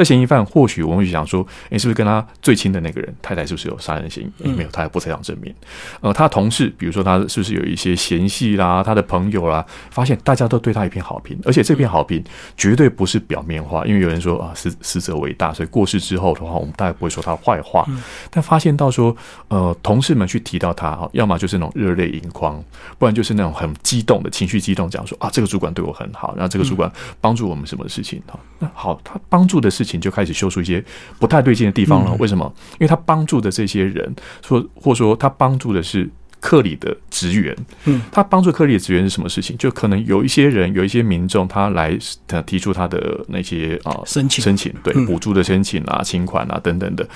[0.02, 4.50] 这嫌疑犯或许我们会想说，你是不是跟他最亲的那个人太太是不是有杀人嫌疑？
[4.50, 5.54] 没有，他也不在场证明。
[6.00, 8.82] 呃，他的同事，比如说他是不是有一些嫌隙啦？
[8.82, 12.24] 他的朋友啦，发现大家都对他一片好评，而且这片好评
[12.58, 17.86] 绝对不是表面化，因为有人说啊，死死者为大，所以过世之后的话，我们大概不会说他坏话。
[18.32, 19.16] 但发现到说，
[19.50, 22.64] 呃，同事们去提到他，要么就是那种热泪盈眶，
[22.98, 28.40] 不然就是那种很激动的情绪激动，讲说啊，这个主管对我很好，然后这个主管帮助我们什么事情哈？
[28.58, 29.82] 那好，他帮助的事。
[29.82, 30.84] 事情就开始修出一些
[31.20, 32.14] 不太对劲的地方了。
[32.20, 32.52] 为什么？
[32.74, 39.56] 因为他帮助的这些人，说或者说他帮助的是克里的职员，嗯，他帮助克里的职员是什么事情？
[39.60, 47.08] 就可能有一些人，有一些民众，他来他提出他的那些啊申请申请，对补助的申请啊、请款啊等等的，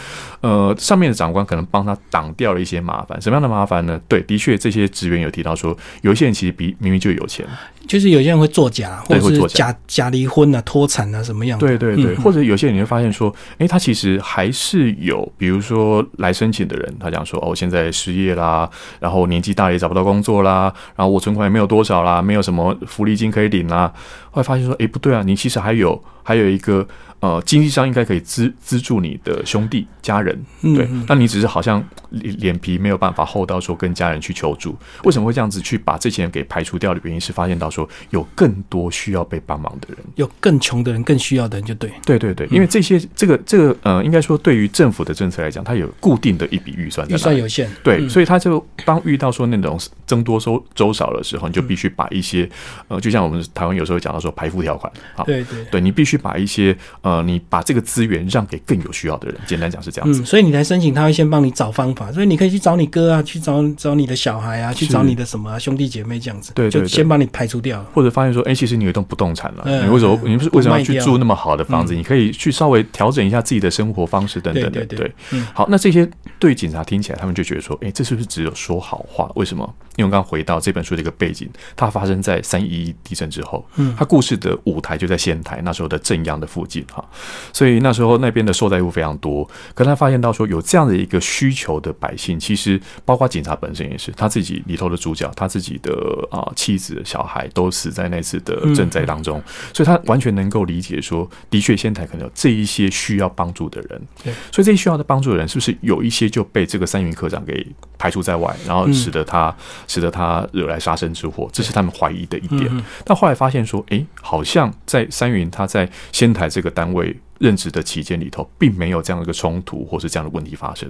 [0.42, 3.20] 呃，上面的长官可能帮他挡掉了一些麻烦。
[3.20, 4.00] 什么样的麻烦呢？
[4.08, 7.48] 对，的确，这些职员有提到说，有一些人其实比明明就有钱，
[7.88, 11.67] 就是有些人会作假，或者是假假假离婚啊、脱产啊什么样的。
[11.67, 18.69] 对对对，嗯或者有些人你会发现说，诶，他其实还是有，比如说来申请的人，他讲说，哦，我现在失业啦，
[19.00, 23.93] 然后年纪大也找不到工作啦，然后我存款也没有多少啦，没有什么福利金可以领啦。
[24.32, 26.86] 后来发现说，诶，不对啊，你其实还有还有一个
[27.22, 34.76] 呃，经济上应该可以资资助你的兄弟家人，对，那你只是好像脸脸皮没有办法厚到说跟家人去求助。
[35.04, 39.98] 为什么会这样子去把这些人给排除掉的原因是发现到说有更多需要被帮忙的人。
[40.16, 41.92] 有更穷的人、更需要的人，就对。
[42.06, 52.48] 对对对，因为这些这个这个呃，应该说对于政府的政策来讲，它有固定的一笔预算预算有限，对，嗯所以他就当遇到说那种增多收周少的时候，你就必须把一些
[52.88, 55.64] 呃，就像我们台湾有时候讲到说排付条款，啊，对对。
[55.72, 60.21] 对你必须把一些呃，你把这个资源让给更有需要的人，简单讲是这样子。
[60.21, 67.86] 嗯，所以你来申请，他会先帮你找方法，所以你可以去找你哥啊，去找找你的小孩啊，去找你的什么、啊、兄弟姐妹这样子，对就先帮你排除掉了。
[67.93, 71.93] 或者发现说，哎、其实你有一栋不动产了，嗯你为什么你不是为什么要去住那么好的房子？
[71.93, 74.86] 你可以去稍微调整一下自己的生活方式等等的。
[74.86, 75.12] 对
[75.54, 79.30] 好，那这些对警察听起来，他们就觉得说，哎、这是不是只有说好话？
[79.36, 79.63] 为什么？
[79.97, 87.04] 因为我刚刚回到这本书的一个背景，它发生在三一一地震之后，嗯，它故事的舞台就在仙台那时候的正央的附近哈，
[87.52, 89.50] 所以那时候那边的受灾户非常多。
[89.74, 95.91] 可他发现到说，有这样的一个需求的百姓，其实包括警察本身也是，他自己里头的主角，他自己的
[96.30, 99.41] 啊、妻子、小孩都死在那次的赈灾当中，
[99.74, 107.65] 所以他完全能够理解说，的确仙台可能有这一些需要帮助的人，对，所以这些需要的帮助的人，是不是有一些就被这个三云科长给
[107.98, 109.56] 排除在外，然后使得他、
[109.88, 112.70] 使得他惹来杀身之祸，这是他们怀疑的一点。
[113.04, 120.89] 但后来发现说，诶，好像在三云他在仙台这个单位任职的期间里头，并没有这样的一个冲突或是这样的问题发生。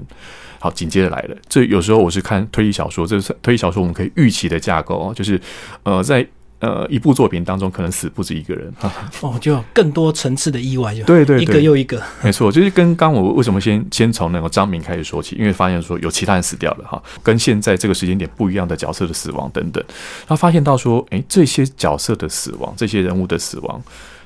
[0.59, 5.39] 好，紧接着来了，这有时候我是看推理小说，这是推理小说我们可以预期的架构哦，就是
[5.83, 6.25] 呃在。
[6.59, 8.89] 呃，一部作品当中可能死不止一个人，哈
[9.21, 19.83] 哦，就有更多层次的意外就，对对对一个又一个，没错，就是跟刚我为什么先先从那个张明开始说起，因为发现说有其他人死掉了哈，跟现在这个时间点不一样的角色的死亡等等，
[20.21, 23.83] 然后发现到说，诶，这些角色的死亡，这些人物的死亡，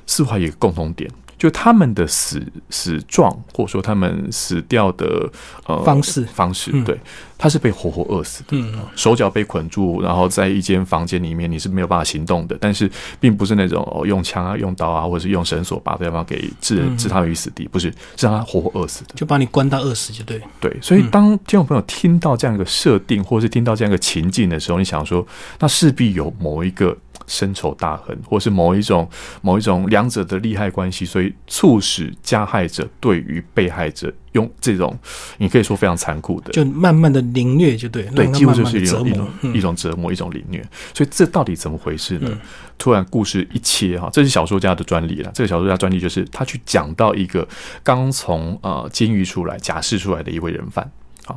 [0.10, 5.30] 似乎还有一个共同点，就他们的死死状，或者说他们死掉的
[5.67, 6.26] 呃方式。
[6.34, 7.00] 方式，对，
[7.38, 8.74] 他是被活活饿死的，嗯。
[8.95, 19.13] 手脚被捆住，然后在一间房间里面你是没有办法行动的，但是并不是那种哦用枪啊、用刀啊，或者是用绳索把对方给置人置他于死地，不是，是让他活活饿死的。
[19.15, 20.41] 就把你关到饿死就对。
[20.60, 25.26] 对，所以当听众朋友听到这样一个设定，或是听到这样一个情境的时候，你想说，
[25.60, 26.98] 那势必有某一个
[27.29, 29.09] 深仇大恨，或是某一种
[29.41, 34.97] 某一种两者的利害关系，所以促使加害者对于被害者用这种
[35.37, 39.29] 你可以说非常残酷的，就慢慢的凌虐就对，对，几乎就是一种一种。
[39.43, 40.65] 嗯一种折磨，一种凌虐。
[40.93, 42.29] 所以这到底怎么回事呢？
[42.77, 45.29] 突然故事一切哈，这是小说家的专利了。
[45.33, 47.47] 这个小说家专利就是他去讲到一个
[47.83, 50.89] 刚从呃监狱出来假释出来的一位人犯
[51.25, 51.35] 啊。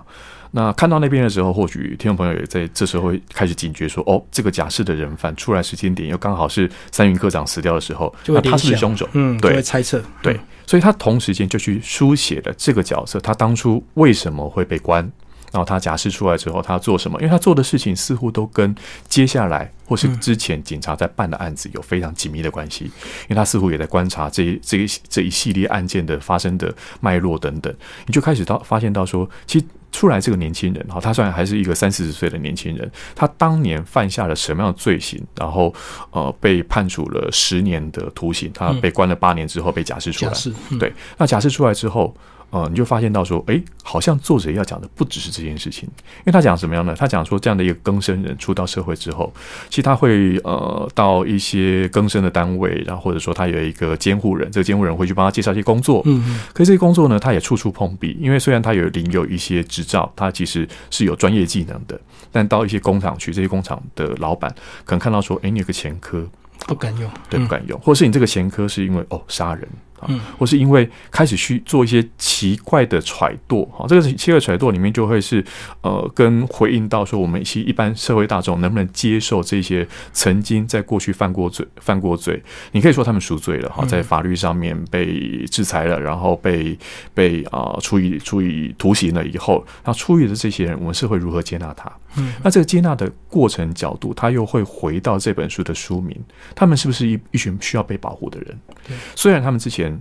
[0.54, 10.02] 那看到那边的时候，或许听众朋友也在这时候会开始警觉说：“哦，这个假释的人犯出来时间点又刚好是三云科长死掉的时候，就那他是不是凶手？”嗯，就对会猜测。
[10.22, 15.02] 对，所以他同时间就去书写了这个角色，他当初为什么会被关，
[15.50, 17.18] 然后他假释出来之后他做什么？
[17.20, 18.74] 因为他做的事情似乎都跟
[19.08, 27.74] 接下来或是之前警察在办的案子有非常紧密的关系，因为他似乎也在观察这一这一这一系列案件的发生的脉络等等，
[28.06, 29.64] 你就开始到发现到说，其实。
[29.92, 35.72] 出来这个年轻人哈，他虽然还是一个三四十岁的年轻人，他当年犯下了什么样的罪行，然后
[36.10, 40.32] 呃被判处了十年的徒刑，他被关了八年之后被假释出来。
[40.80, 42.12] 对，那假释出来之后，
[42.52, 45.88] 呃，你就发现到说，诶，好像作者要讲的不只是这件事情，
[46.18, 46.94] 因为他讲什么样呢？
[46.94, 49.32] 他讲说，这样的一个更生人出到社会之后，
[49.70, 61.98] 其实他会呃到一些更生的单位，然后或者说他有一个监护人，这个监护人会去帮他介绍一些工作，嗯，可是这些工作呢，他也处处碰壁，因为虽然他有领有一些执照，他其实是有专业技能的，
[62.30, 66.22] 但到一些工厂去，这些工厂的老板可能看到说，诶，你有个前科，
[66.66, 67.10] 不敢用。
[67.30, 69.66] 对，不敢用，或是你这个前科是因为哦杀人
[70.02, 70.20] 啊，嗯。
[70.38, 75.44] 或是因为开始去做一些奇怪的揣度，哈，这个奇怪揣度里面就会是
[75.82, 86.76] 呃，跟回应到说我们其实一般社会大众能不能接受这些曾经在过去犯过罪、犯过罪，你可以说他们赎罪了哈，在法律上面被制裁了，然后被
[87.14, 91.90] 被啊、处以处以徒刑了以后，那出狱的这些人，我们社会如何接纳他？
[92.16, 96.18] 嗯，那这个接纳的过程角度，他又会回到这本书的书名，
[96.54, 98.58] 他们是不是一一群需要被保护的人？
[98.86, 100.00] 对，虽然他们之前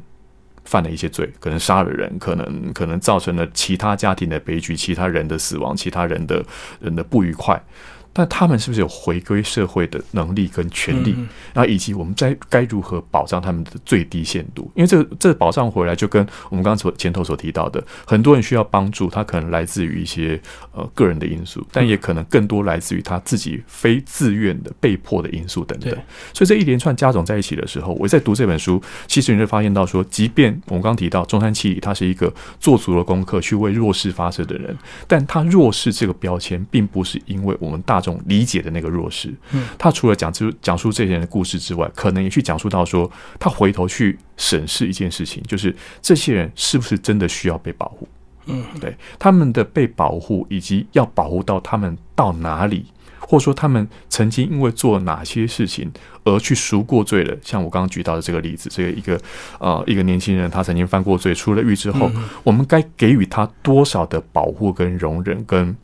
[0.65, 6.43] 犯了一些罪，可能杀了人，可能可能造成了其他家庭的悲剧，其他人的死亡，其他人的
[6.79, 7.61] 人的不愉快。
[8.13, 11.15] 但他们是不是有回归社会的能力跟权利？
[11.53, 14.69] 然后以及我们在该如何保障他们的最低限度？
[14.75, 20.37] 因为这这保障回来就跟我们刚刚所前头所提到的，很多人需要帮助，他可能来自于一些
[20.73, 25.89] 呃个人的因素，但也可能更多来自于他自己非自愿的被迫的因素等等。
[26.33, 34.77] 所以这一连串加总在一起的时候，我在读这本书，其实你会发现到说，即便我们刚刚提到中山七里，他是一个做足了功课去为弱势发声的人，
[35.07, 38.00] 但他弱势这个标签，并不是因为我们大。
[38.01, 48.07] 种理解的那个弱势，嗯，他除了讲出讲述这些人的故事之外，可能也去讲述到说，他回头去审视一件事情，就是这些人是不是真的需要被保护？
[48.47, 52.87] 嗯，对，他们的被保护以及要保护到他们到哪里，
[53.19, 55.91] 或者说他们曾经因为做哪些事情
[56.23, 57.37] 而去赎过罪了？
[57.43, 59.21] 像我刚刚举到的这个例子，这个一个
[59.59, 62.11] 呃一个年轻人，他曾经犯过罪，出了狱之后，
[62.43, 65.77] 我们该给予他多少的保护跟容忍跟？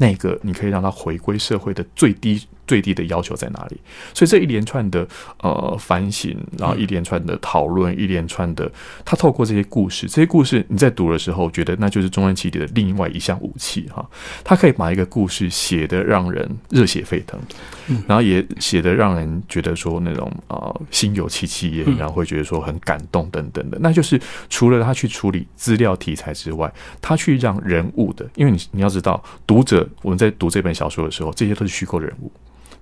[0.00, 2.42] 那个你可以让他回归社会的最低。
[2.70, 3.80] 最低的要求在哪里？
[4.14, 5.04] 所以这一连串的
[5.40, 8.70] 呃反省，然后一连串的讨论，一连串的
[9.04, 14.08] 他透过这些故事，这些故事你在读的时候，觉得那就是中央起底的另外一项武器哈。
[14.44, 17.40] 他可以把一个故事写得让人热血沸腾，
[18.06, 23.76] 然后也写得让人觉得说那种呃心有戚戚焉，然后会觉得说很感动等等的。
[23.80, 32.30] 那就是除了他去处理资料题材之外，他去让人物的，因为你你要知道，读者我们在读这本小说的时候，这些都是虚构人物。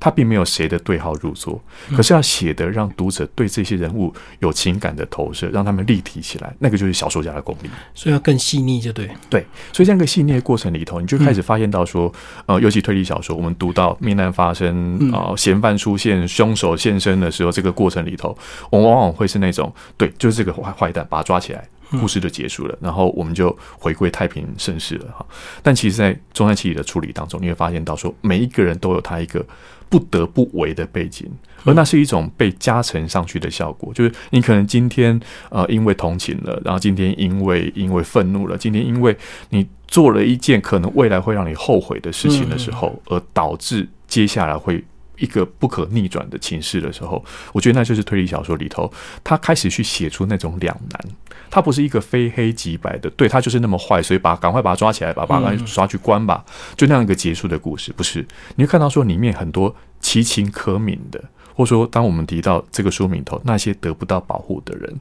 [0.00, 1.60] 他并没有谁的对号入座，
[1.96, 7.70] 可是要写的让读者对这些人物有情感的投射，让他们立体起来，那个就是小说家的功力。
[7.94, 9.10] 所以要更细腻，就对。
[9.28, 12.12] 对，所以这样一个细腻的过程里头，你就开始发现到说，
[12.46, 18.36] 呃，尤其推理小说，我们读到命案发生啊，嫌犯出现，凶手现身的时候，这个过程里头，
[18.70, 21.68] 我们往往会是那种，对，就是这个坏坏蛋，把他抓起来。
[21.92, 25.24] 故事就结束了，然后我们就回归太平盛世了哈。
[25.62, 29.42] 但其实，在中山七里的处理当中，你会发现到说，每一个人都有他一个
[29.88, 31.30] 不得不为的背景，
[31.64, 33.92] 而那是一种被加成上去的效果。
[33.94, 35.18] 就是你可能今天
[35.50, 39.16] 呃因为同情了，然后今天因为因为愤怒了，今天因为
[39.50, 44.84] 你做了一件可能未来会让你后悔的事情的时候，而导致接下来会。
[45.20, 48.88] 一个不可逆转的情势的时候，我觉得那就是推理小说里头，
[49.24, 51.04] 他开始去写出那种两难。
[51.50, 56.44] 他不是一个非黑即白的，对他就是那么坏，所以把赶快把他抓起来，把把他抓去关吧，
[56.76, 57.92] 就那样一个结束的故事。
[57.92, 58.26] 不是，
[58.56, 61.22] 你会看到说里面很多其情可悯的，
[61.54, 64.94] 或者说当我们提到这个书名头那些得不到保护的人，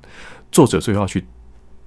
[0.51, 1.25] 作者最后要去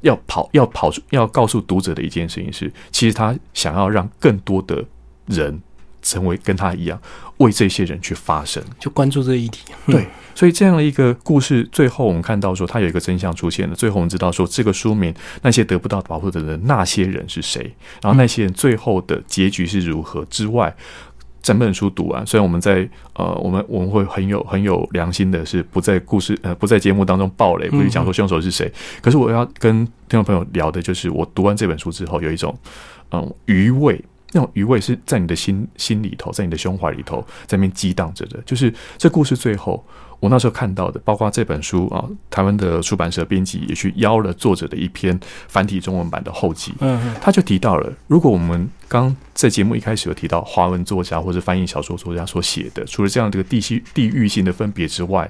[0.02, 4.84] 要跑要跑出要告诉读者的一件事情是，其实他想要让更多的
[5.26, 5.60] 人。
[6.02, 7.00] 成为跟他一样
[7.38, 9.64] 为这些人去发声，就关注这个议题。
[9.86, 13.74] 对，所以这样的一个故事，最后我们看到说，他有一个真相出现了。
[13.74, 17.74] 最后我们知道说，这个书名那些得不到保护的人，那些人是谁？
[18.02, 20.24] 然后那些人最后的结局是如何？
[20.26, 20.74] 之外，
[21.42, 28.70] 整本书读完，虽然我们在呃，我们我们会很有很有良心的，是不在故事呃不在节目当中暴雷，不去讲说凶手是谁。
[29.00, 32.54] 可是我要跟听众朋友聊的就是，我读完这本书之后，有一种
[33.12, 34.02] 嗯余味。
[34.32, 38.40] 那种余味是在你的心心里头，在你的胸怀里头，在那边激荡着的。
[38.46, 39.84] 就是这故事最后，
[40.20, 45.18] 我那时候看到的，包括这本书啊，台湾的出版社编辑也去邀了作者的一篇
[45.48, 46.72] 繁体中文版的后记。
[46.80, 55.28] 嗯，他就提到了，如果我们刚在节目一开始有提到华文作家或者翻译小说作家所写的，除了这样这个地区地域性的分别之外。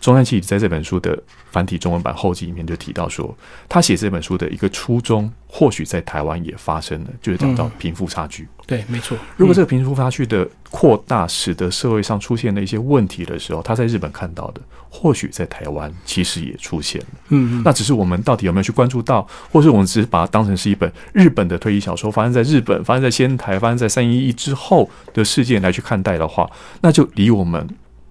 [0.00, 1.16] 中山七在这本书的
[1.50, 3.36] 繁体中文版后记里面就提到说，
[3.68, 8.48] 他写这本书的一个初衷，或许在台湾也发生了，就是讲到贫富差距。
[8.66, 9.18] 对，没错。
[9.36, 17.06] 如果这个贫富差距的扩大，使得社会上出现了一些问题的时候，他在日本看到的，或许在台湾其实也出现了。
[17.28, 26.48] 嗯，那只是我们到底有没有去关注到，或是我们只是把它当成是一本日本的推理小说，发生在日本，发生在仙台，发生在三一一之后的事件来去看待的话，
[26.80, 27.68] 那就离我们。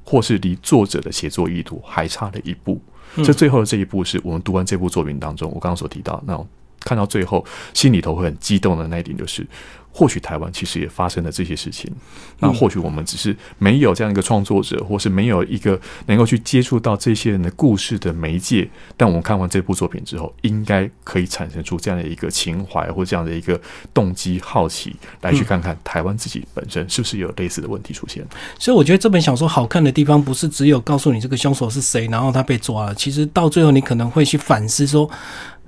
[0.09, 2.81] 或是离作者的写作意图还差了一步，
[3.23, 6.47] 这最后的这一步是我们读完这部作品当中，我刚刚所提到那种
[6.79, 7.45] 看到最后
[7.75, 9.45] 心里头会很激动的那一点，就是。
[9.91, 11.91] 或许台湾其实也发生了这些事情，
[12.39, 18.69] 那或许我们只是没有这样一个创作者，或是没有一个能够去接触到这些人的故事的媒介。
[18.95, 23.59] 但我们看完这部作品之后，应该可以产生出这样的一个情怀，或这样的一个
[23.93, 28.25] 动机，好奇来去看看台湾自己本身是不是有类似的问题出现。
[28.57, 32.95] 所以我觉得这本小说好看的地方，不是只有告诉你这个凶手是谁，然后他被抓了。
[32.95, 35.09] 其实到最后，你可能会去反思说。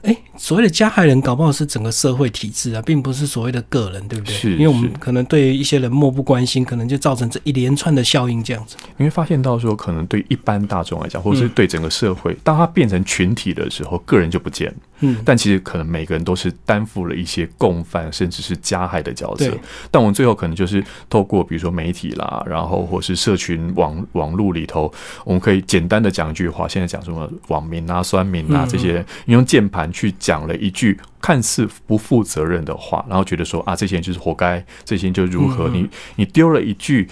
[0.04, 4.34] 哎，所谓的加害人，搞不好是整个社会体制啊，并不是所谓的个人，对不对？
[4.34, 8.76] 是，因为我们可能对一些人漠不关心，可能就造成这一连串的效应，这样子。
[8.98, 14.76] 你会发现到说，可能对一般大众来讲，或者是对整个社会，当他变成群体的时候，个人就不见了。
[15.04, 19.52] 嗯，但其实可能每个人都是担负了一些共犯，甚至是加害的角色。
[19.90, 24.92] 但我们最后可能就是透过比如说媒体啦，然后或是社群网网络里头，
[25.26, 26.68] 我们可以简单的讲一句话。
[26.68, 35.70] 现在讲什么网民啊、酸民啊这些，你用键盘去讲了一句看似不负责任的话，然后觉得说啊，这些人就是活该，这些人就如何？
[35.70, 37.08] 你你丢了一句。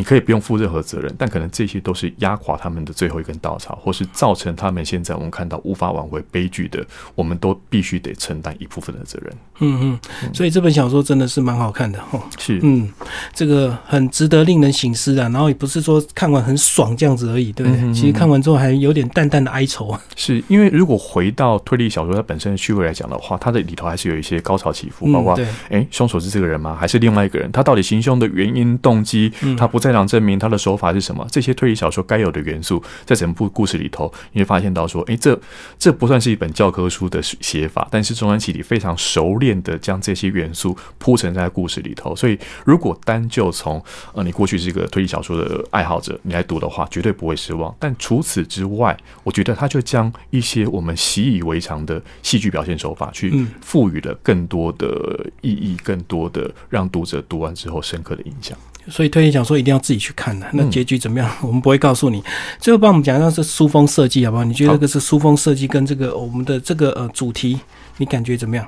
[0.00, 6.82] 你可以不用负任何责任，但可能这些都是压垮他们的最后一根稻草，或是造成他们现在我们看到无法挽回悲剧的，
[7.14, 9.30] 我们都必须得承担一部分的责任。
[9.58, 12.22] 嗯嗯，所以这本小说真的是蛮好看的哦。
[12.38, 12.90] 是，嗯，
[13.34, 15.28] 这个很值得令人醒思啊。
[15.28, 17.92] 然后也不是说看完很爽这样子而已，对不对？
[17.92, 19.94] 其实看完之后还有点淡淡的哀愁。
[20.16, 25.38] 是因为如果回到推理小说它本身的趣味来讲的话，它的里头还是有一些高潮起伏，包括
[25.68, 26.74] 哎，凶手是这个人吗？
[26.80, 27.52] 还是另外一个人？
[27.52, 29.80] 他到底行凶的原因、动机，他不。
[29.80, 31.26] 在场证明他的手法是什么？
[31.30, 35.38] 这些推理小说该有的元素，在整部故事里头，你会发现到说，诶，这
[35.78, 42.14] 这不算是一本教科书的写法，但是中山启里非常熟练的将这些元素铺陈在故事里头。
[42.14, 43.82] 所以，如果单就从
[44.14, 47.74] 呃你过去是一个推理小说的爱好者，你来读的话，绝对不会失望。
[47.78, 58.56] 但除此之外，我觉得他就将一些我们习以为常的戏剧表现手法，去赋予了更多的意义，更多的让读者读完之后深刻的印象。
[58.88, 61.30] 所以推荐小说一定要自己去看的，那结局怎么样？
[61.42, 62.22] 我们不会告诉你。
[62.58, 64.44] 最后帮我们讲一下是书封设计好不好？
[64.44, 67.58] 你觉得这个是书封设计跟这个我们的这个呃主题，
[67.98, 68.66] 你感觉怎么样？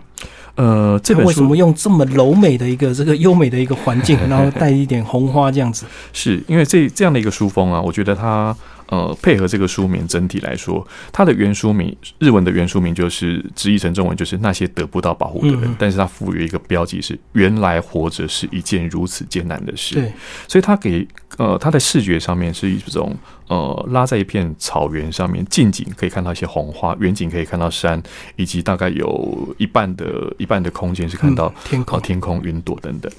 [0.54, 5.86] 呃，这本为什么用这么柔美的一个这个优美的一个环境， 然后带一点红花这样子？
[6.12, 8.54] 是因为这这样的一个书风啊，我觉得它。
[8.93, 19.95] 呃，配合这个书名，整体来说，它的原书名日文的原书名就是直译成中文就是那些得不到保护的人，但是它赋予一个标记是原来活着是一件如此艰难的事。
[19.95, 20.12] 对，
[20.47, 23.16] 所以它给呃，它的视觉上面是一种
[23.49, 28.03] 呃，拉在一片草原上面，近景可以看到一些红花，远景可以看到山，
[28.36, 33.11] 以及大概有一半的一半的空间是看到天空、天空、云朵等等。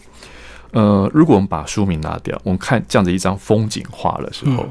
[0.74, 4.68] 呃，如果我们把书名拿掉，我们看这样子一张风景画的时候。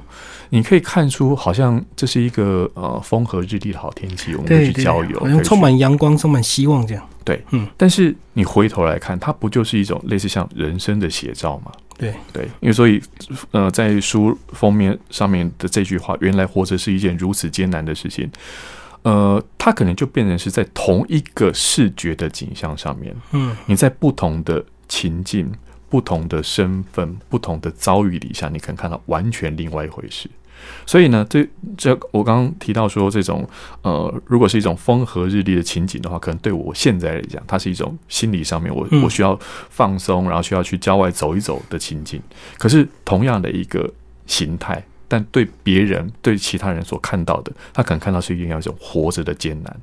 [0.55, 7.03] 你可以看出，好像这是一个呃风和日丽的好天气，我们可以去郊游，好像充满阳光、充满希望这样。
[7.25, 7.67] 对，嗯。
[7.75, 11.73] 但是你回头来看，它不就是一种类似像人生的写照吗？
[11.97, 13.01] 对对，因为所以
[13.53, 18.31] 呃，在书封面上面的这句话，原来活着是一件如此艰难的事情，
[19.05, 25.51] 呃，它可能就变成是在同一个视觉的景象上面，嗯，你在不同的情境、
[25.93, 30.27] 不同的身份、不同的遭遇底下，你可能看到完全另外一回事。
[30.87, 33.47] 所以呢，这这我刚刚提到说，这种
[33.83, 39.39] 呃，如果是一种风和日丽的情景的话，可能对我现在来讲，它是一种心理上面我我需要
[39.69, 42.23] 放松，然后需要去郊外走一走的情景。
[42.57, 43.93] 可是同样的一个
[44.27, 49.81] 形态，但对别人对其他人所看到的，他可能看到是一样一种活着的艰难。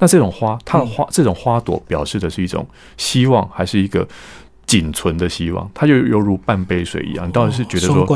[0.00, 4.08] 那这种花，它的花这种花朵表示的是一种希望，还是一个？
[4.72, 7.28] 仅存的希望，它就犹如半杯水一样。
[7.28, 8.06] 你到底是觉得说，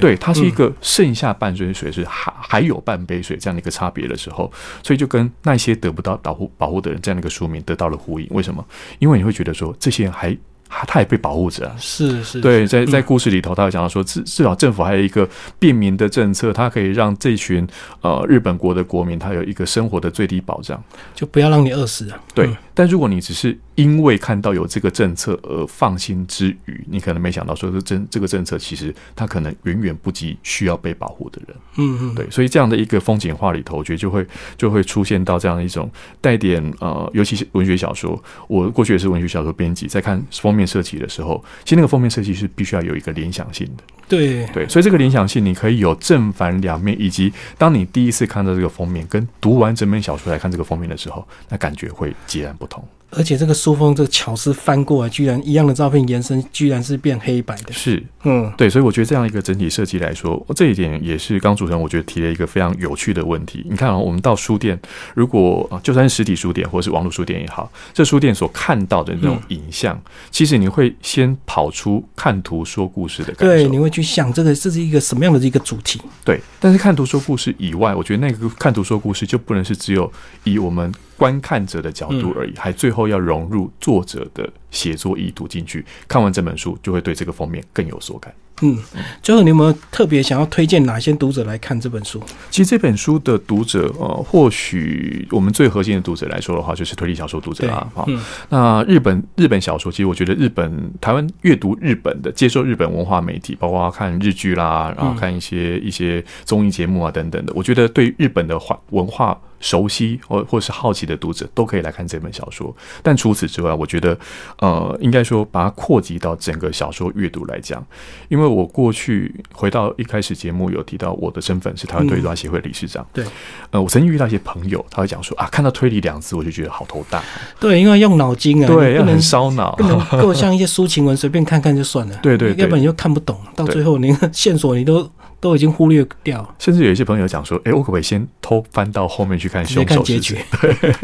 [0.00, 4.50] 对，它是一个剩下半杯水，是还还有半杯水这样的一个差别的时候，
[4.82, 8.26] 所以就跟那些得不到保护保护的人这样的一个书名得到了呼应。
[8.30, 8.64] 为什么？
[9.00, 10.34] 因为你会觉得说，这些人还。
[10.70, 15.26] 他他也被保护着，是是，对，在在故事里头，他有讲到说，至至少政府还有一个
[15.58, 17.66] 便民的政策，它可以让这群
[18.02, 20.78] 呃日本国的国民，他有一个生活的最低保障，
[21.14, 22.20] 就不要让你饿死啊。
[22.34, 31.56] 对，但如果你只是因为看到有这个政策而放心之余，你可能没想到说，这政这个政策其实它可能远远不及需要被保护的人。
[31.78, 34.26] 嗯嗯，对，所以这样的一个风景画里头，我觉得就会
[34.56, 40.58] 就会出现到这样的一种带点呃，尤其是文学小说，我过去也是文学小说编辑，在看封。
[40.58, 43.84] 面设计的时候，其实那个封面设计是必须要有一个联想性的。
[44.08, 52.82] 对对，所以这个联想性你可以有正反两面，以及当你第一次看到这个封面，跟读完整本小说来看这个封面的时候，那感觉会截然不同。
[53.10, 57.72] 而且这个书封这个巧思翻过来，居然一样的照片延伸，居然是变黑白的。
[57.72, 63.64] 是，嗯，对，所以我觉得这样一个整体设计来说，这一点也是刚主持人我觉得提了一个非常有趣的问题。
[63.66, 64.78] 你看啊，我们到书店，
[65.14, 69.98] 如果啊，就算是实体书店或者是网络书店也好，这书店所看到的那种影像，
[70.30, 75.98] 其实你会先跑出看图说故事的感觉，对，你会去想这个这是一个什么样的一个主题。
[76.22, 80.12] 对，但是看图说故事以外，我觉得那个看图说故事就不能是只有
[80.44, 80.92] 以我们。
[81.18, 85.84] 观看者的角度而已，还最后要融入作者的写作意图进去。
[86.06, 88.32] 看完这本书，就会对这个封面更有所感。
[88.60, 88.76] 嗯，
[89.22, 92.20] 最后你有没有特别想要推荐哪些读者来看这本书？
[92.50, 97.88] 其实这本书的读者，呃，或许我们最核心的读者来说的话，就是推理小说读者啦。
[97.94, 98.04] 哈，
[98.48, 109.40] 那日本日本小说，其实我觉得日本台湾阅读日本的，接受日本文化媒体，包括看日剧啦，然后看一些一些综艺节目啊等等的，我觉得对日本的化文化。
[109.60, 114.18] 熟悉或或是好奇的读者都可以来看这本小说，但除此之外，我觉得，
[114.58, 117.84] 呃，应该说把它扩及到整个小说阅读来讲，
[118.28, 123.24] 因为我过去回到一开始节目有提到我的身份是台湾推理协会理事长，对，
[123.70, 127.22] 呃，我曾经遇到一些朋友，他会讲说啊，看到推理两字我就觉得好头大，
[127.58, 135.10] 对，因为用脑筋啊，对，不能烧脑，不能够像一些抒情文随便看看就算了， 对对，要不然你就看不懂，到最后连线索你都。
[135.40, 140.36] 都已经忽略掉，甚至有一些朋友讲说：“哎，我可不可以先偷翻到后面去看凶手结局？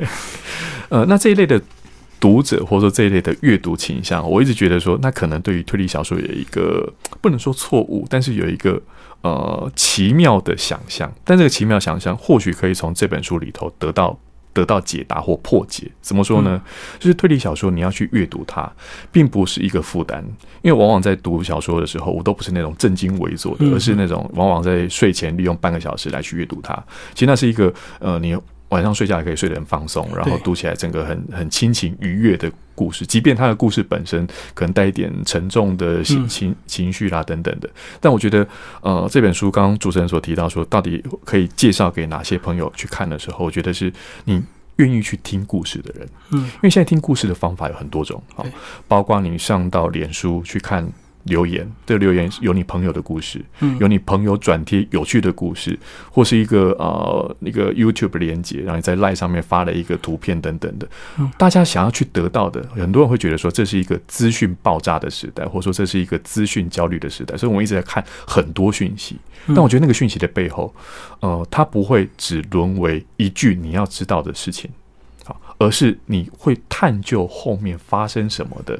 [0.90, 1.60] ”呃，那这一类的
[2.20, 8.80] 读者或者说这一类的阅读倾向，我一直觉得说，那可能对于推理小说有一个不能说错误，但是有一个
[9.22, 14.18] 呃奇妙的想象，但这个奇妙想象或许可以从这本书里头得到。
[14.54, 16.62] 得到解答或破解，怎么说呢？
[16.98, 18.72] 就是推理小说，你要去阅读它，
[19.12, 20.24] 并不是一个负担，
[20.62, 26.74] 因为往往在读小说的时候，我都不是那种正襟危坐的，而是那种往往在睡前利用半个小时来去阅读它。
[27.12, 28.34] 其实那是一个呃，你。
[28.74, 37.70] 晚上睡觉也可以睡得很放松，然后读起来整个很很亲情愉悦的故事，即便他的故事本身可能带一点沉重的情情情绪啦等等的，
[38.00, 38.44] 但我觉得
[38.80, 43.92] 呃这本书刚刚主持人所提到说到底可以介绍给哪些朋友去看的时候，我觉得是
[44.24, 44.42] 你
[44.76, 48.44] 愿意去听故事的人，嗯，因为现在听故事的方法有很多种啊，
[48.88, 50.84] 包括你上到脸书去看。
[51.24, 53.44] 留言这留言有你朋友的故事，
[53.80, 55.78] 有你朋友转贴有趣的故事，
[56.10, 60.88] 或是一个呃那个 YouTube 连接，然后你在 Line 上面发了一个图片等等的，
[61.38, 69.16] 大家想要去得到的，很多人会觉得说这是一个资讯爆炸的时代，或者说这是一个资讯焦虑的时代，所以我们一直在看很多讯息，
[69.48, 70.74] 但我觉得那个讯息的背后，
[71.20, 74.70] 呃，它不会只沦为一句你要知道的事情，
[75.24, 78.78] 好，而是你会探究后面发生什么的。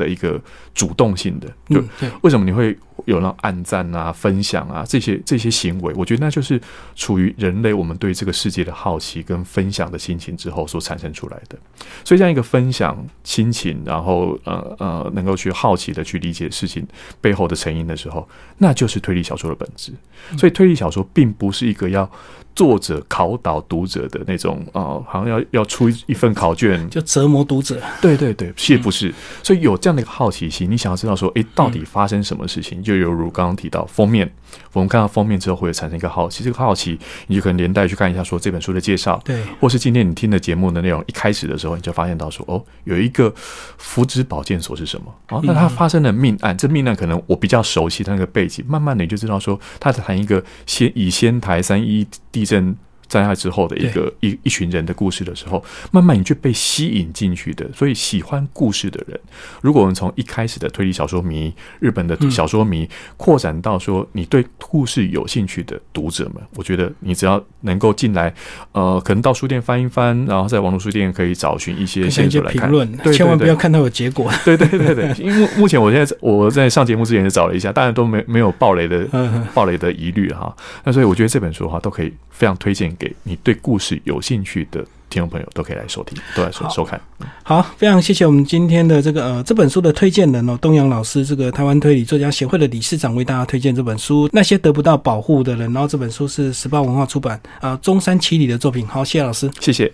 [0.00, 0.40] 的一个
[0.74, 1.84] 主动性的，就
[2.22, 5.92] 为什么你会有那暗赞啊、分享啊这些这些行为？
[5.94, 6.58] 我觉得那就是
[6.96, 11.58] 处于人类我们对这个世界的好奇跟分享的心情之后所产生出来的。
[12.02, 16.86] 所以这样一个分享心情，然后呃呃，能够去好奇的去理解事情
[17.20, 18.26] 背后的成因的时候，
[18.56, 19.92] 那就是推理小说的本质。
[20.38, 22.10] 所以推理小说并不是一个要。
[22.54, 27.80] 作者考倒读者的那种啊，好像要要出一份考卷，就折磨读者。
[28.02, 29.14] 对对对，其实不是。
[29.42, 32.82] 所以有这样的一个好奇心，你想要知道说，哎，到底发生什么事情？
[32.82, 34.30] 就犹如刚刚提到封面，
[34.72, 36.98] 我们看到封面之后会产生一个好奇，这个好奇
[37.28, 43.32] 你就可能连带去看一下说这本书的介绍，对，或是今天你听的节目的内容，一开始的时候你就发现到说，哦，有一个
[43.78, 45.14] 福祉保健所是什么？
[45.30, 52.06] 哦，那它发生的命案，这命案可能我比较熟悉它那个背景，慢慢的你就知道说，他在谈一个仙以仙台三一。
[52.32, 52.76] 地震
[53.10, 57.68] 灾害之后的一个一一群人的故事的时候，慢慢你就被吸引进去的。
[57.74, 59.18] 所以喜欢故事的人，
[59.60, 68.32] 如果我们从一开始的推理小说迷、日本的小说迷，扩展到说你对故事有兴趣的读者们，我觉得你只要能够进来，
[68.70, 72.70] 呃，可能到书店翻一翻，然后在网络书店可以找寻一些线索来看，
[73.12, 74.30] 千万不要看到有结果。
[74.46, 79.04] 对对对对，因为目前我现在我在上节目之前也找了一下，当然都没没有暴雷的
[79.52, 80.54] 暴雷的疑虑哈。
[80.84, 82.96] 那所以我觉得这本书的话都可以非常推荐。
[83.00, 87.00] 给你对故事有兴趣的听众朋友都可以来收听，都来收收看。
[87.42, 94.28] 好，非常谢谢我们今天的这个呃这本书的推荐人哦，东阳老师，这个台湾推理作家协会的理事长为大家推荐这本书。
[94.32, 98.86] 那些得不到保护的人，然后这本书是时报文化出版啊中山七里的作品。
[98.86, 99.88] 好，谢谢老师，谢谢。